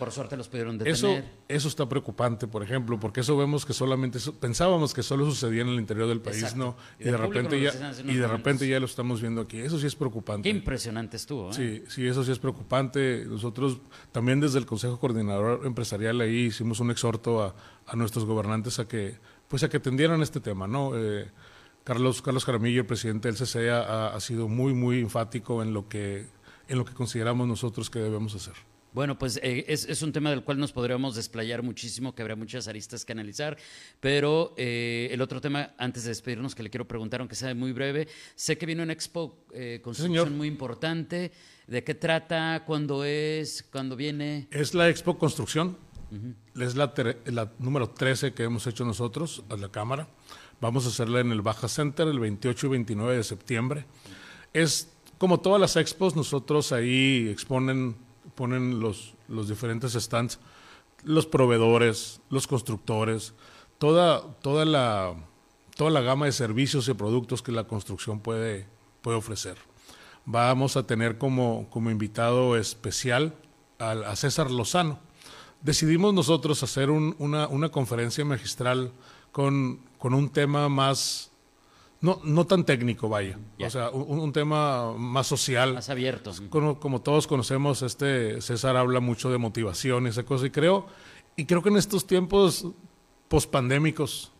por 0.02 0.12
suerte 0.12 0.36
los 0.36 0.48
pudieron 0.48 0.80
detener. 0.80 0.96
Eso, 0.96 1.30
eso 1.48 1.68
está 1.68 1.88
preocupante, 1.88 2.48
por 2.48 2.64
ejemplo, 2.64 3.00
porque 3.00 3.20
eso 3.20 3.38
vemos 3.38 3.68
que 3.68 3.74
solamente 3.74 4.18
pensábamos 4.40 4.96
que 4.96 5.04
solo 5.04 5.26
sucedía 5.26 5.62
en 5.62 5.68
el 5.68 5.76
interior 5.76 6.08
del 6.08 6.20
país, 6.20 6.56
¿no? 6.56 6.76
Y, 7.00 7.04
de, 7.04 7.16
repente 7.16 7.62
ya 7.62 7.72
y 8.04 8.16
de 8.16 8.28
repente 8.28 8.68
ya 8.68 8.80
lo 8.80 8.88
estamos 8.88 9.22
viendo 9.22 9.42
aquí. 9.42 9.60
Eso 9.60 9.78
sí 9.78 9.86
es 9.86 9.96
preocupante. 9.96 10.50
Qué 10.50 10.58
impresionante 10.58 11.18
estuvo. 11.18 11.52
¿eh? 11.52 11.54
Sí, 11.54 11.84
sí, 11.88 12.08
eso 12.08 12.24
sí 12.24 12.32
es 12.32 12.40
preocupante. 12.40 13.26
Nosotros 13.28 13.78
también 14.12 14.40
desde 14.40 14.58
el 14.58 14.66
Consejo 14.66 15.00
Coordinador 15.00 15.68
Empresarial 15.68 16.20
ahí 16.22 16.46
hicimos 16.46 16.80
un 16.80 16.90
exhorto 16.90 17.44
a, 17.44 17.54
a 17.86 17.96
nuestros 17.96 18.26
gobernantes 18.26 18.80
a 18.80 18.88
que 18.88 19.20
pues 19.50 19.62
a 19.62 19.70
que 19.70 19.78
atendieran 19.78 20.24
este 20.24 20.40
tema, 20.40 20.66
¿no? 20.66 20.98
Eh, 20.98 21.30
Carlos 21.84 22.24
Carlos 22.24 22.44
Jaramillo, 22.44 22.82
el 22.82 22.88
presidente 22.88 23.32
del 23.32 23.38
CCA, 23.38 23.84
ha, 23.84 24.16
ha 24.16 24.20
sido 24.20 24.48
muy 24.48 24.74
muy 24.74 25.00
enfático 25.00 25.62
en 25.62 25.76
lo 25.76 25.88
que 25.88 26.26
en 26.70 26.80
lo 26.80 26.86
que 26.86 26.96
consideramos 26.96 27.48
nosotros 27.48 27.92
que 27.92 28.00
debemos 28.00 28.34
hacer. 28.34 28.71
Bueno, 28.94 29.18
pues 29.18 29.40
eh, 29.42 29.66
es, 29.68 30.02
un 30.02 30.12
tema 30.12 30.30
del 30.32 30.44
cual 30.44 30.60
nos 30.60 30.74
podríamos 30.74 31.16
desplayar 31.16 31.64
muchísimo, 31.64 32.14
que 32.14 32.22
habrá 32.22 32.36
muchas 32.36 32.68
aristas 32.68 33.06
que 33.06 33.14
analizar, 33.14 33.58
pero 34.02 34.54
eh, 34.58 35.08
el 35.12 35.22
otro 35.22 35.40
tema, 35.40 35.72
antes 35.78 36.04
de 36.04 36.10
despedirnos, 36.10 36.56
que 36.56 36.64
le 36.64 36.70
quiero 36.70 36.86
preguntar, 36.88 37.22
aunque 37.22 37.36
sea 37.36 37.56
muy 37.56 37.72
breve, 37.72 38.10
sé 38.36 38.58
que 38.58 38.66
viene 38.66 38.84
una 38.84 38.92
expo 38.92 39.46
eh, 39.54 39.80
construcción 39.82 40.38
muy 40.38 40.50
importante, 40.50 41.32
¿de 41.68 41.84
qué 41.86 41.96
trata? 41.96 42.64
¿Cuándo 42.66 43.06
es? 43.06 43.64
¿Cuándo 43.72 43.96
viene? 43.96 44.50
Es 44.52 44.74
la 44.74 44.90
expo 44.90 45.18
construcción, 45.18 45.78
es 46.60 46.76
la, 46.76 46.94
la, 47.28 47.52
número 47.60 47.92
13 47.92 48.34
que 48.34 48.44
hemos 48.44 48.68
hecho 48.68 48.84
nosotros, 48.84 49.44
a 49.50 49.56
la 49.56 49.70
Cámara. 49.70 50.10
Vamos 50.60 50.86
a 50.86 50.90
hacerla 50.90 51.22
en 51.22 51.32
el 51.32 51.42
Baja 51.42 51.70
Center 51.70 52.10
el 52.10 52.20
28 52.20 52.68
y 52.68 52.70
29 52.70 53.16
de 53.16 53.24
septiembre. 53.24 53.86
Es 54.54 54.92
como 55.18 55.40
todas 55.40 55.62
las 55.62 55.78
expos, 55.78 56.14
nosotros 56.18 56.74
ahí 56.74 57.30
exponen 57.30 57.96
ponen 58.36 58.80
los, 58.80 59.14
los 59.28 59.48
diferentes 59.48 59.94
stands, 59.94 60.40
los 61.04 61.26
proveedores, 61.26 62.22
los 62.30 62.48
constructores, 62.48 63.34
toda, 63.78 64.22
toda, 64.42 64.66
la, 64.66 65.16
toda 65.76 65.90
la 65.90 66.02
gama 66.02 66.26
de 66.26 66.32
servicios 66.32 66.88
y 66.88 66.94
productos 66.94 67.42
que 67.42 67.52
la 67.52 67.66
construcción 67.66 68.20
puede, 68.20 68.68
puede 69.02 69.18
ofrecer. 69.18 69.58
Vamos 70.26 70.78
a 70.78 70.86
tener 70.86 71.18
como, 71.18 71.68
como 71.70 71.90
invitado 71.90 72.56
especial 72.56 73.34
a, 73.80 74.16
César 74.16 74.52
Lozano. 74.52 75.00
Decidimos 75.62 76.14
nosotros 76.14 76.62
hacer 76.62 76.90
una, 76.92 77.48
una, 77.48 77.70
conferencia 77.70 78.24
magistral 78.24 78.92
con, 79.32 79.80
con 79.98 80.14
un 80.14 80.30
tema 80.30 80.70
más 80.70 81.31
no, 82.02 82.20
no 82.24 82.46
tan 82.48 82.66
técnico, 82.66 83.10
vaya. 83.10 83.40
O 83.64 83.70
sea, 83.70 83.92
un, 83.92 84.34
tema 84.34 84.94
más 84.94 85.28
social. 85.28 85.76
Más 85.76 85.90
abierto. 85.90 86.32
Como, 86.50 86.80
como, 86.80 87.02
todos 87.02 87.28
conocemos, 87.28 87.84
este 87.84 88.42
César 88.42 88.76
habla 88.76 89.00
mucho 89.00 89.30
de 89.30 89.38
motivación 89.38 90.08
y 90.08 90.10
esa 90.10 90.24
cosa. 90.24 90.48
Y 90.48 90.50
creo, 90.50 90.88
y 91.36 91.46
creo 91.46 91.62
que 91.62 91.70
en 91.70 91.78
estos 91.78 92.08
tiempos 92.08 92.66
pospandémicos 93.28 94.32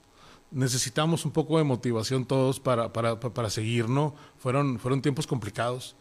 necesitamos 0.50 1.24
un 1.24 1.32
poco 1.32 1.60
de 1.60 1.64
motivación 1.64 2.26
todos 2.26 2.60
para, 2.60 2.92
para, 2.92 3.20
para 3.20 3.50
seguir, 3.52 3.88
¿no? 3.88 4.16
Fueron, 4.38 4.80
fueron 4.80 5.02
tiempos 5.04 5.28
complicados 5.28 5.96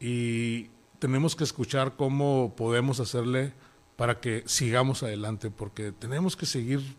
y 0.00 0.68
tenemos 0.98 1.36
que 1.36 1.44
escuchar 1.44 1.94
cómo 1.96 2.54
podemos 2.56 2.98
hacerle 2.98 3.54
para 3.96 4.20
que 4.20 4.42
sigamos 4.46 5.04
adelante, 5.04 5.50
porque 5.50 5.92
tenemos 5.92 6.36
que 6.36 6.46
seguir 6.46 6.96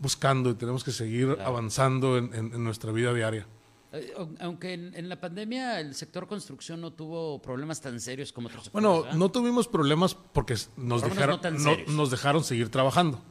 buscando 0.00 0.50
y 0.50 0.54
tenemos 0.54 0.82
que 0.82 0.90
seguir 0.90 1.36
avanzando 1.44 2.18
en, 2.18 2.62
nuestra 2.64 2.90
vida 2.90 3.12
diaria. 3.14 3.46
Eh, 3.92 4.12
aunque 4.38 4.72
en, 4.72 5.08
la 5.08 5.20
pandemia 5.20 5.80
el 5.80 5.94
sector 5.94 6.26
construcción 6.26 6.80
no 6.80 6.92
tuvo 6.92 7.40
problemas 7.42 7.80
tan 7.80 8.00
serios 8.00 8.32
como 8.32 8.48
otros 8.48 8.64
sectores. 8.64 8.86
Bueno, 8.86 9.12
no 9.12 9.30
tuvimos 9.30 9.68
problemas 9.68 10.14
porque 10.14 10.56
nos, 10.76 11.02
dejaron, 11.02 11.40
nos 11.88 12.10
dejaron 12.10 12.42
seguir 12.44 12.70
trabajando. 12.70 13.22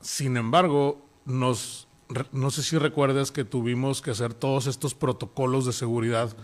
Sin 0.00 0.36
embargo, 0.36 1.04
nos, 1.24 1.88
no 2.32 2.50
sé 2.50 2.62
si 2.62 2.78
recuerdas 2.78 3.32
que 3.32 3.44
tuvimos 3.44 4.00
que 4.00 4.12
hacer 4.12 4.34
todos 4.34 4.66
estos 4.66 4.94
protocolos 4.94 5.66
de 5.66 5.72
seguridad 5.72 6.36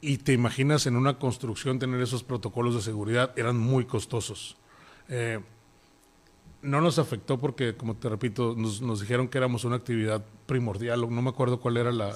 y 0.00 0.18
te 0.18 0.32
imaginas 0.32 0.86
en 0.86 0.96
una 0.96 1.18
construcción 1.18 1.78
tener 1.78 2.00
esos 2.00 2.22
protocolos 2.22 2.74
de 2.74 2.82
seguridad, 2.82 3.32
eran 3.36 3.58
muy 3.58 3.84
costosos. 3.86 4.56
Eh, 5.08 5.40
no 6.66 6.80
nos 6.80 6.98
afectó 6.98 7.38
porque, 7.38 7.74
como 7.74 7.96
te 7.96 8.08
repito, 8.08 8.54
nos, 8.56 9.00
dijeron 9.00 9.28
que 9.28 9.38
éramos 9.38 9.64
una 9.64 9.76
actividad 9.76 10.24
primordial, 10.46 11.00
no 11.00 11.22
me 11.22 11.30
acuerdo 11.30 11.60
cuál 11.60 11.76
era 11.76 11.92
la 11.92 12.10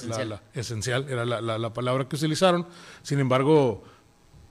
esencial, 0.55 1.07
era 1.09 1.25
la, 1.25 1.73
palabra 1.73 2.09
que 2.09 2.17
utilizaron. 2.17 2.67
Sin 3.03 3.21
embargo, 3.21 3.83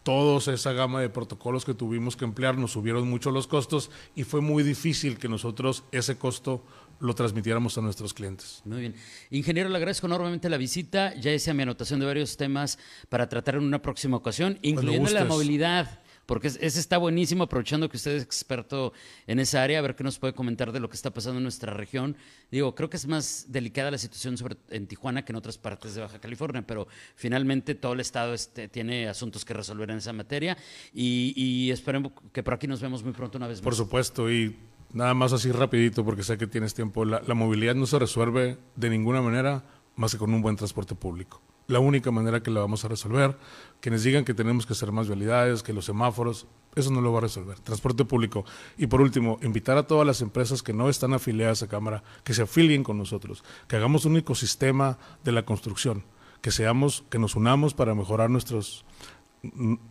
todos 0.04 0.48
esa 0.48 0.74
gama 0.74 1.02
de 1.02 1.10
protocolos 1.10 1.66
que 1.66 1.74
tuvimos 1.74 2.16
que 2.16 2.26
emplear 2.26 2.58
nos 2.58 2.72
subieron 2.72 3.08
mucho 3.10 3.32
los 3.32 3.48
costos 3.48 3.92
y 4.16 4.24
fue 4.24 4.42
muy 4.42 4.64
difícil 4.64 5.18
que 5.18 5.28
nosotros 5.28 5.84
ese 5.92 6.18
costo 6.18 6.64
lo 7.00 7.16
transmitiéramos 7.16 7.78
a 7.78 7.82
nuestros 7.82 8.14
clientes. 8.14 8.62
Muy 8.66 8.82
bien. 8.82 8.96
Ingeniero, 9.30 9.70
le 9.70 9.78
agradezco 9.78 10.08
enormemente 10.08 10.50
la 10.50 10.58
visita. 10.58 11.14
Ya 11.16 11.32
hice 11.32 11.54
mi 11.54 11.64
anotación 11.64 12.00
de 12.00 12.06
varios 12.06 12.36
temas 12.38 12.78
para 13.08 13.30
tratar 13.30 13.56
en 13.56 13.64
una 13.64 13.82
próxima 13.82 14.18
ocasión, 14.18 14.60
incluyendo 14.62 15.10
la 15.12 15.26
movilidad 15.26 15.99
porque 16.30 16.48
ese 16.48 16.80
está 16.80 17.00
buenísimo, 17.00 17.46
aprovechando 17.46 17.90
que 17.90 17.98
usted 17.98 18.12
es 18.12 18.22
experto 18.22 18.94
en 19.26 19.40
esa 19.40 19.64
área, 19.64 19.80
a 19.80 19.82
ver 19.82 19.96
qué 19.96 20.04
nos 20.04 20.20
puede 20.20 20.34
comentar 20.34 20.72
de 20.72 20.80
lo 20.80 20.88
que 20.88 20.96
está 20.96 21.10
pasando 21.10 21.38
en 21.38 21.44
nuestra 21.44 21.74
región. 21.74 22.16
Digo, 22.52 22.76
creo 22.76 22.88
que 22.88 22.98
es 22.98 23.08
más 23.08 23.48
delicada 23.50 23.90
la 23.90 23.98
situación 23.98 24.38
sobre, 24.38 24.56
en 24.70 24.86
Tijuana 24.86 25.26
que 25.26 25.32
en 25.32 25.38
otras 25.38 25.58
partes 25.58 25.96
de 25.96 26.02
Baja 26.02 26.20
California, 26.20 26.62
pero 26.62 26.88
finalmente 27.16 27.74
todo 27.74 27.94
el 27.94 28.00
estado 28.00 28.36
este, 28.36 28.68
tiene 28.68 29.08
asuntos 29.08 29.44
que 29.44 29.56
resolver 29.56 29.90
en 29.90 29.98
esa 29.98 30.14
materia 30.14 30.56
y, 30.94 31.34
y 31.36 31.72
esperemos 31.72 32.12
que 32.32 32.44
por 32.44 32.54
aquí 32.54 32.68
nos 32.68 32.80
vemos 32.80 33.02
muy 33.02 33.14
pronto 33.14 33.40
una 33.40 33.48
vez 33.48 33.58
más. 33.58 33.64
Por 33.64 33.74
supuesto, 33.74 34.32
y 34.32 34.56
nada 34.94 35.16
más 35.16 35.34
así 35.34 35.52
rapidito, 35.52 36.06
porque 36.06 36.22
sé 36.22 36.38
que 36.38 36.46
tienes 36.46 36.76
tiempo, 36.76 37.06
la 37.06 37.34
movilidad 37.34 37.74
no 37.74 37.88
se 37.88 37.98
resuelve 37.98 38.60
de 38.76 38.90
ninguna 38.92 39.24
manera 39.24 39.64
más 39.96 40.12
que 40.12 40.20
con 40.20 40.32
un 40.32 40.44
buen 40.44 40.56
transporte 40.56 40.94
público 40.94 41.42
la 41.70 41.80
única 41.80 42.12
manera 42.12 42.42
que 42.42 42.52
la 42.52 42.60
vamos 42.60 42.84
a 42.84 42.88
resolver. 42.88 43.38
Quienes 43.80 44.04
digan 44.04 44.26
que 44.26 44.34
tenemos 44.34 44.66
que 44.66 44.74
hacer 44.74 44.92
más 44.92 45.08
vialidades, 45.08 45.64
que 45.64 45.72
los 45.72 45.86
semáforos, 45.86 46.48
eso 46.76 46.92
no 46.92 47.00
lo 47.00 47.14
va 47.14 47.20
a 47.20 47.22
resolver. 47.22 47.60
Transporte 47.60 48.06
público. 48.06 48.44
Y 48.78 48.88
por 48.88 49.02
último, 49.02 49.40
invitar 49.44 49.78
a 49.78 49.84
todas 49.84 50.06
las 50.06 50.22
empresas 50.22 50.64
que 50.64 50.74
no 50.74 50.90
están 50.90 51.14
afiliadas 51.14 51.62
a 51.62 51.68
Cámara, 51.68 52.04
que 52.24 52.34
se 52.34 52.42
afilien 52.42 52.84
con 52.84 52.98
nosotros, 52.98 53.44
que 53.68 53.76
hagamos 53.76 54.06
un 54.06 54.18
ecosistema 54.18 54.98
de 55.24 55.32
la 55.32 55.46
construcción, 55.46 56.04
que 56.42 56.50
seamos, 56.52 57.04
que 57.10 57.20
nos 57.20 57.36
unamos 57.36 57.74
para 57.74 57.96
mejorar 57.96 58.30
nuestros 58.30 58.84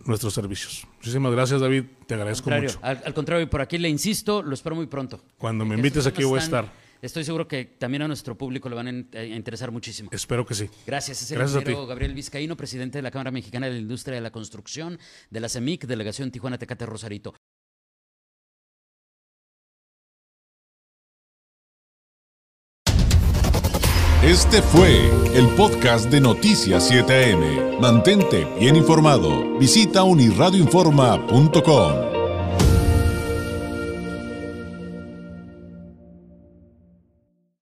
nuestros 0.05 0.35
servicios. 0.35 0.87
Muchísimas 0.97 1.33
gracias, 1.33 1.63
David. 1.63 1.85
Te 2.07 2.15
agradezco 2.15 2.51
mucho. 2.51 2.79
Al, 2.83 3.01
al, 3.03 3.15
contrario, 3.15 3.49
por 3.49 3.63
aquí 3.63 3.79
le 3.79 3.89
insisto, 3.89 4.43
lo 4.43 4.53
espero 4.53 4.77
muy 4.77 4.87
pronto. 4.89 5.23
Cuando 5.39 5.65
me 5.65 5.75
invites 5.75 6.07
aquí 6.07 6.23
voy 6.25 6.39
a 6.39 6.43
estar 6.43 6.71
estoy 7.03 7.25
seguro 7.25 7.49
que 7.49 7.65
también 7.65 8.03
a 8.03 8.09
nuestro 8.09 8.37
público 8.37 8.69
le 8.69 8.77
van 8.77 9.09
a 9.15 9.25
interesar 9.25 9.71
muchísimo. 9.71 10.11
Espero 10.13 10.45
que 10.47 10.55
sí. 10.55 10.69
Gracias. 10.87 11.23
Es 11.23 11.31
el 11.31 11.41
ingeniero 11.41 11.87
Gabriel 11.87 12.15
Vizcaíno, 12.15 12.57
presidente 12.57 12.99
de 12.99 13.03
la 13.03 13.11
Cámara 13.11 13.31
Mexicana 13.31 13.67
de 13.67 13.73
la 13.73 13.79
Industria 13.79 14.17
de 14.17 14.21
la 14.21 14.31
Construcción, 14.31 14.99
de 15.31 15.41
la 15.41 15.49
CEMIC, 15.49 15.87
Delegación 15.87 16.31
Tijuana 16.31 16.59
Tecate 16.59 16.87
Rosarito. 16.87 17.35
Este 24.23 24.61
fue 24.61 25.07
el 25.35 25.49
podcast 25.57 26.11
de 26.11 26.21
Noticias 26.21 26.91
7am. 26.91 27.81
Mantente 27.81 28.47
bien 28.59 28.75
informado. 28.75 29.57
Visita 29.59 30.03
unirradioinforma.com. 30.03 32.08